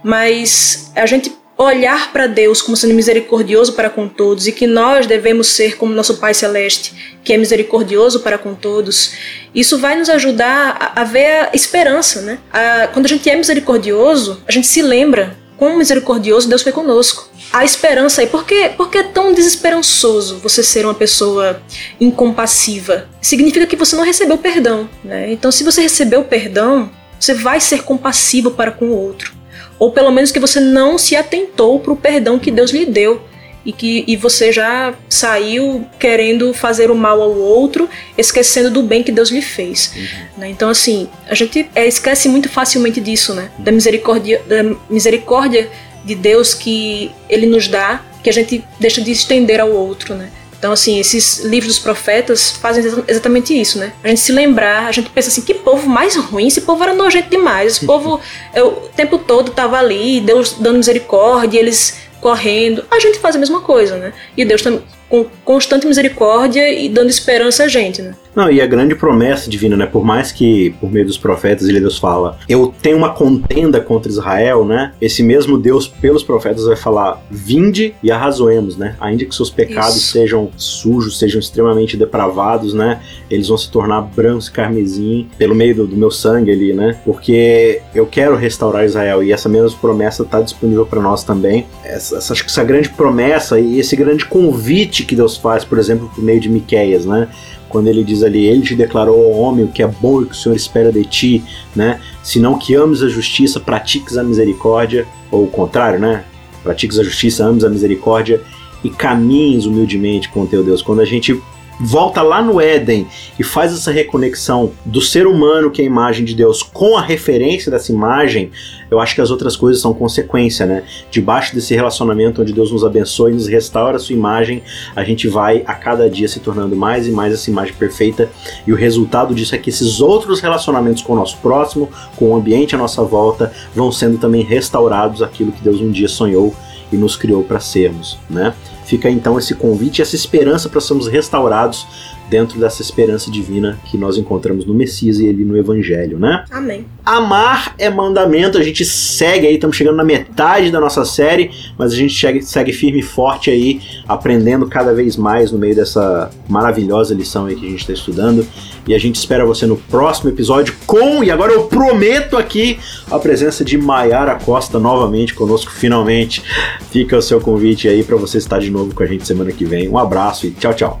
Mas 0.02 0.90
a 0.96 1.06
gente 1.06 1.37
olhar 1.58 2.12
para 2.12 2.28
Deus 2.28 2.62
como 2.62 2.76
sendo 2.76 2.94
misericordioso 2.94 3.72
para 3.72 3.90
com 3.90 4.08
todos 4.08 4.46
e 4.46 4.52
que 4.52 4.64
nós 4.64 5.08
devemos 5.08 5.48
ser 5.48 5.76
como 5.76 5.92
nosso 5.92 6.18
Pai 6.18 6.32
Celeste, 6.32 7.18
que 7.24 7.32
é 7.32 7.36
misericordioso 7.36 8.20
para 8.20 8.38
com 8.38 8.54
todos, 8.54 9.12
isso 9.52 9.76
vai 9.76 9.98
nos 9.98 10.08
ajudar 10.08 10.76
a, 10.78 11.00
a 11.00 11.04
ver 11.04 11.26
a 11.26 11.50
esperança, 11.52 12.22
né? 12.22 12.38
A, 12.52 12.86
quando 12.86 13.06
a 13.06 13.08
gente 13.08 13.28
é 13.28 13.34
misericordioso, 13.34 14.40
a 14.46 14.52
gente 14.52 14.68
se 14.68 14.80
lembra 14.80 15.36
quão 15.56 15.76
misericordioso 15.76 16.48
Deus 16.48 16.62
foi 16.62 16.70
conosco. 16.70 17.28
A 17.52 17.64
esperança 17.64 18.20
aí, 18.20 18.28
por 18.28 18.44
que, 18.44 18.68
por 18.68 18.88
que 18.88 18.98
é 18.98 19.02
tão 19.02 19.34
desesperançoso 19.34 20.38
você 20.38 20.62
ser 20.62 20.84
uma 20.84 20.94
pessoa 20.94 21.60
incompassiva? 22.00 23.08
Significa 23.20 23.66
que 23.66 23.74
você 23.74 23.96
não 23.96 24.04
recebeu 24.04 24.38
perdão, 24.38 24.88
né? 25.02 25.32
Então, 25.32 25.50
se 25.50 25.64
você 25.64 25.80
recebeu 25.80 26.22
perdão, 26.22 26.88
você 27.18 27.34
vai 27.34 27.58
ser 27.58 27.82
compassivo 27.82 28.52
para 28.52 28.70
com 28.70 28.84
o 28.84 28.96
outro 28.96 29.37
ou 29.78 29.92
pelo 29.92 30.10
menos 30.10 30.32
que 30.32 30.40
você 30.40 30.60
não 30.60 30.98
se 30.98 31.14
atentou 31.16 31.78
para 31.80 31.92
o 31.92 31.96
perdão 31.96 32.38
que 32.38 32.50
Deus 32.50 32.70
lhe 32.70 32.84
deu 32.84 33.22
e 33.64 33.72
que 33.72 34.04
e 34.06 34.16
você 34.16 34.50
já 34.50 34.94
saiu 35.08 35.86
querendo 35.98 36.54
fazer 36.54 36.90
o 36.90 36.94
mal 36.94 37.20
ao 37.20 37.36
outro, 37.36 37.88
esquecendo 38.16 38.70
do 38.70 38.82
bem 38.82 39.02
que 39.02 39.12
Deus 39.12 39.30
lhe 39.30 39.42
fez. 39.42 39.92
Uhum. 39.94 40.02
Né? 40.38 40.50
Então 40.50 40.70
assim, 40.70 41.08
a 41.28 41.34
gente 41.34 41.68
é, 41.74 41.86
esquece 41.86 42.28
muito 42.28 42.48
facilmente 42.48 43.00
disso, 43.00 43.34
né? 43.34 43.50
Da 43.58 43.70
misericórdia, 43.70 44.42
da 44.46 44.62
misericórdia 44.88 45.70
de 46.04 46.14
Deus 46.14 46.54
que 46.54 47.10
Ele 47.28 47.46
nos 47.46 47.68
dá, 47.68 48.02
que 48.22 48.30
a 48.30 48.32
gente 48.32 48.64
deixa 48.80 49.00
de 49.02 49.10
estender 49.10 49.60
ao 49.60 49.70
outro, 49.70 50.14
né? 50.14 50.30
Então, 50.58 50.72
assim, 50.72 50.98
esses 50.98 51.38
livros 51.44 51.74
dos 51.74 51.78
profetas 51.78 52.50
fazem 52.50 52.84
exatamente 53.06 53.58
isso, 53.58 53.78
né? 53.78 53.92
A 54.02 54.08
gente 54.08 54.20
se 54.20 54.32
lembrar, 54.32 54.86
a 54.86 54.92
gente 54.92 55.08
pensa 55.10 55.28
assim, 55.28 55.42
que 55.42 55.54
povo 55.54 55.88
mais 55.88 56.16
ruim, 56.16 56.48
esse 56.48 56.62
povo 56.62 56.82
era 56.82 56.94
nojento 56.94 57.30
demais, 57.30 57.76
esse 57.76 57.86
povo 57.86 58.20
eu, 58.52 58.68
o 58.68 58.88
tempo 58.88 59.18
todo 59.18 59.52
tava 59.52 59.78
ali, 59.78 60.20
Deus 60.20 60.54
dando 60.58 60.78
misericórdia, 60.78 61.60
eles 61.60 61.98
correndo. 62.20 62.84
A 62.90 62.98
gente 62.98 63.18
faz 63.18 63.36
a 63.36 63.38
mesma 63.38 63.60
coisa, 63.60 63.96
né? 63.96 64.12
E 64.36 64.44
Deus 64.44 64.60
também 64.60 64.82
com 65.08 65.24
constante 65.44 65.86
misericórdia 65.86 66.70
e 66.70 66.88
dando 66.88 67.08
esperança 67.08 67.64
a 67.64 67.68
gente, 67.68 68.02
né? 68.02 68.14
Não, 68.38 68.48
e 68.50 68.60
a 68.60 68.66
grande 68.66 68.94
promessa 68.94 69.50
divina, 69.50 69.76
né? 69.76 69.84
Por 69.84 70.04
mais 70.04 70.30
que 70.30 70.70
por 70.80 70.92
meio 70.92 71.04
dos 71.04 71.18
profetas 71.18 71.68
ele 71.68 71.80
Deus 71.80 71.98
fala, 71.98 72.38
eu 72.48 72.72
tenho 72.80 72.96
uma 72.96 73.12
contenda 73.12 73.80
contra 73.80 74.10
Israel, 74.10 74.64
né? 74.64 74.92
Esse 75.00 75.24
mesmo 75.24 75.58
Deus 75.58 75.88
pelos 75.88 76.22
profetas 76.22 76.64
vai 76.64 76.76
falar, 76.76 77.20
vinde 77.30 77.94
e 78.00 78.12
arrazoemos, 78.12 78.76
né? 78.76 78.94
Ainda 79.00 79.24
que 79.24 79.34
seus 79.34 79.50
pecados 79.50 79.96
Isso. 79.96 80.12
sejam 80.12 80.50
sujos, 80.56 81.18
sejam 81.18 81.40
extremamente 81.40 81.96
depravados, 81.96 82.74
né? 82.74 83.00
Eles 83.28 83.48
vão 83.48 83.58
se 83.58 83.70
tornar 83.70 84.02
brancos 84.02 84.48
carmesim 84.48 85.28
pelo 85.36 85.54
meio 85.54 85.74
do, 85.74 85.86
do 85.88 85.96
meu 85.96 86.10
sangue 86.10 86.52
ali, 86.52 86.72
né? 86.72 87.00
Porque 87.04 87.80
eu 87.92 88.06
quero 88.06 88.36
restaurar 88.36 88.84
Israel 88.84 89.22
e 89.22 89.32
essa 89.32 89.48
mesma 89.48 89.76
promessa 89.80 90.22
está 90.22 90.40
disponível 90.40 90.86
para 90.86 91.00
nós 91.00 91.24
também. 91.24 91.66
Essa, 91.82 92.18
essa, 92.18 92.34
essa 92.34 92.62
grande 92.62 92.90
promessa 92.90 93.58
e 93.58 93.80
esse 93.80 93.96
grande 93.96 94.24
convite 94.26 94.97
convite 94.98 95.04
que 95.04 95.16
Deus 95.16 95.36
faz, 95.36 95.64
por 95.64 95.78
exemplo, 95.78 96.10
por 96.14 96.22
meio 96.22 96.40
de 96.40 96.48
Miqueias, 96.48 97.04
né? 97.04 97.28
Quando 97.68 97.88
ele 97.88 98.02
diz 98.02 98.22
ali, 98.22 98.46
ele 98.46 98.62
te 98.62 98.74
declarou 98.74 99.30
homem 99.32 99.64
o 99.64 99.68
que 99.68 99.82
é 99.82 99.86
bom 99.86 100.20
e 100.20 100.24
o 100.24 100.26
que 100.26 100.34
o 100.34 100.36
Senhor 100.36 100.54
espera 100.54 100.90
de 100.90 101.04
ti, 101.04 101.44
né? 101.76 102.00
Senão 102.22 102.58
que 102.58 102.74
ames 102.74 103.02
a 103.02 103.08
justiça, 103.08 103.60
pratiques 103.60 104.16
a 104.16 104.22
misericórdia, 104.22 105.06
ou 105.30 105.44
o 105.44 105.48
contrário, 105.48 105.98
né? 105.98 106.24
Pratiques 106.62 106.98
a 106.98 107.04
justiça, 107.04 107.44
ames 107.44 107.64
a 107.64 107.68
misericórdia 107.68 108.40
e 108.82 108.90
caminhes 108.90 109.66
humildemente 109.66 110.28
com 110.28 110.42
o 110.42 110.46
teu 110.46 110.62
Deus. 110.62 110.82
Quando 110.82 111.00
a 111.00 111.04
gente 111.04 111.40
volta 111.80 112.22
lá 112.22 112.42
no 112.42 112.60
Éden 112.60 113.06
e 113.38 113.44
faz 113.44 113.72
essa 113.72 113.90
reconexão 113.90 114.72
do 114.84 115.00
ser 115.00 115.26
humano, 115.26 115.70
que 115.70 115.80
é 115.80 115.84
a 115.84 115.86
imagem 115.86 116.24
de 116.24 116.34
Deus, 116.34 116.62
com 116.62 116.96
a 116.96 117.02
referência 117.02 117.70
dessa 117.70 117.92
imagem, 117.92 118.50
eu 118.90 118.98
acho 118.98 119.14
que 119.14 119.20
as 119.20 119.30
outras 119.30 119.56
coisas 119.56 119.80
são 119.80 119.92
consequência, 119.92 120.66
né? 120.66 120.82
Debaixo 121.10 121.54
desse 121.54 121.74
relacionamento 121.74 122.42
onde 122.42 122.52
Deus 122.52 122.72
nos 122.72 122.84
abençoa 122.84 123.30
e 123.30 123.34
nos 123.34 123.46
restaura 123.46 123.96
a 123.96 124.00
sua 124.00 124.14
imagem, 124.14 124.62
a 124.96 125.04
gente 125.04 125.28
vai 125.28 125.62
a 125.66 125.74
cada 125.74 126.08
dia 126.08 126.26
se 126.26 126.40
tornando 126.40 126.74
mais 126.74 127.06
e 127.06 127.10
mais 127.10 127.32
essa 127.32 127.50
imagem 127.50 127.74
perfeita, 127.74 128.30
e 128.66 128.72
o 128.72 128.76
resultado 128.76 129.34
disso 129.34 129.54
é 129.54 129.58
que 129.58 129.70
esses 129.70 130.00
outros 130.00 130.40
relacionamentos 130.40 131.02
com 131.02 131.12
o 131.12 131.16
nosso 131.16 131.36
próximo, 131.38 131.88
com 132.16 132.30
o 132.30 132.36
ambiente 132.36 132.74
à 132.74 132.78
nossa 132.78 133.02
volta, 133.02 133.52
vão 133.74 133.92
sendo 133.92 134.18
também 134.18 134.42
restaurados 134.42 135.22
aquilo 135.22 135.52
que 135.52 135.62
Deus 135.62 135.80
um 135.80 135.90
dia 135.90 136.08
sonhou 136.08 136.54
e 136.90 136.96
nos 136.96 137.16
criou 137.16 137.44
para 137.44 137.60
sermos, 137.60 138.18
né? 138.28 138.54
Fica 138.88 139.10
então 139.10 139.38
esse 139.38 139.54
convite, 139.54 140.00
essa 140.00 140.16
esperança 140.16 140.66
para 140.66 140.80
sermos 140.80 141.08
restaurados 141.08 141.86
dentro 142.28 142.58
dessa 142.58 142.82
esperança 142.82 143.30
divina 143.30 143.78
que 143.86 143.96
nós 143.96 144.16
encontramos 144.16 144.64
no 144.66 144.74
Messias 144.74 145.18
e 145.18 145.28
ali 145.28 145.44
no 145.44 145.56
Evangelho, 145.56 146.18
né? 146.18 146.44
Amém. 146.50 146.86
Amar 147.04 147.74
é 147.78 147.88
mandamento, 147.88 148.58
a 148.58 148.62
gente 148.62 148.84
segue 148.84 149.46
aí, 149.46 149.54
estamos 149.54 149.76
chegando 149.76 149.96
na 149.96 150.04
metade 150.04 150.70
da 150.70 150.80
nossa 150.80 151.04
série, 151.04 151.50
mas 151.78 151.92
a 151.92 151.96
gente 151.96 152.18
segue, 152.18 152.42
segue 152.42 152.72
firme 152.72 153.00
e 153.00 153.02
forte 153.02 153.50
aí, 153.50 153.80
aprendendo 154.06 154.66
cada 154.66 154.94
vez 154.94 155.16
mais 155.16 155.50
no 155.50 155.58
meio 155.58 155.74
dessa 155.74 156.30
maravilhosa 156.48 157.14
lição 157.14 157.46
aí 157.46 157.56
que 157.56 157.66
a 157.66 157.70
gente 157.70 157.80
está 157.80 157.92
estudando. 157.92 158.46
E 158.86 158.94
a 158.94 158.98
gente 158.98 159.16
espera 159.16 159.44
você 159.44 159.66
no 159.66 159.76
próximo 159.76 160.30
episódio 160.30 160.74
com, 160.86 161.22
e 161.22 161.30
agora 161.30 161.52
eu 161.52 161.64
prometo 161.64 162.38
aqui, 162.38 162.78
a 163.10 163.18
presença 163.18 163.62
de 163.64 163.76
Maiara 163.76 164.36
Costa 164.36 164.78
novamente 164.78 165.34
conosco, 165.34 165.70
finalmente. 165.70 166.42
Fica 166.90 167.16
o 167.16 167.22
seu 167.22 167.40
convite 167.40 167.86
aí 167.86 168.02
para 168.02 168.16
você 168.16 168.38
estar 168.38 168.58
de 168.58 168.70
novo 168.70 168.94
com 168.94 169.02
a 169.02 169.06
gente 169.06 169.26
semana 169.26 169.52
que 169.52 169.64
vem. 169.64 169.88
Um 169.88 169.98
abraço 169.98 170.46
e 170.46 170.50
tchau, 170.52 170.72
tchau. 170.72 171.00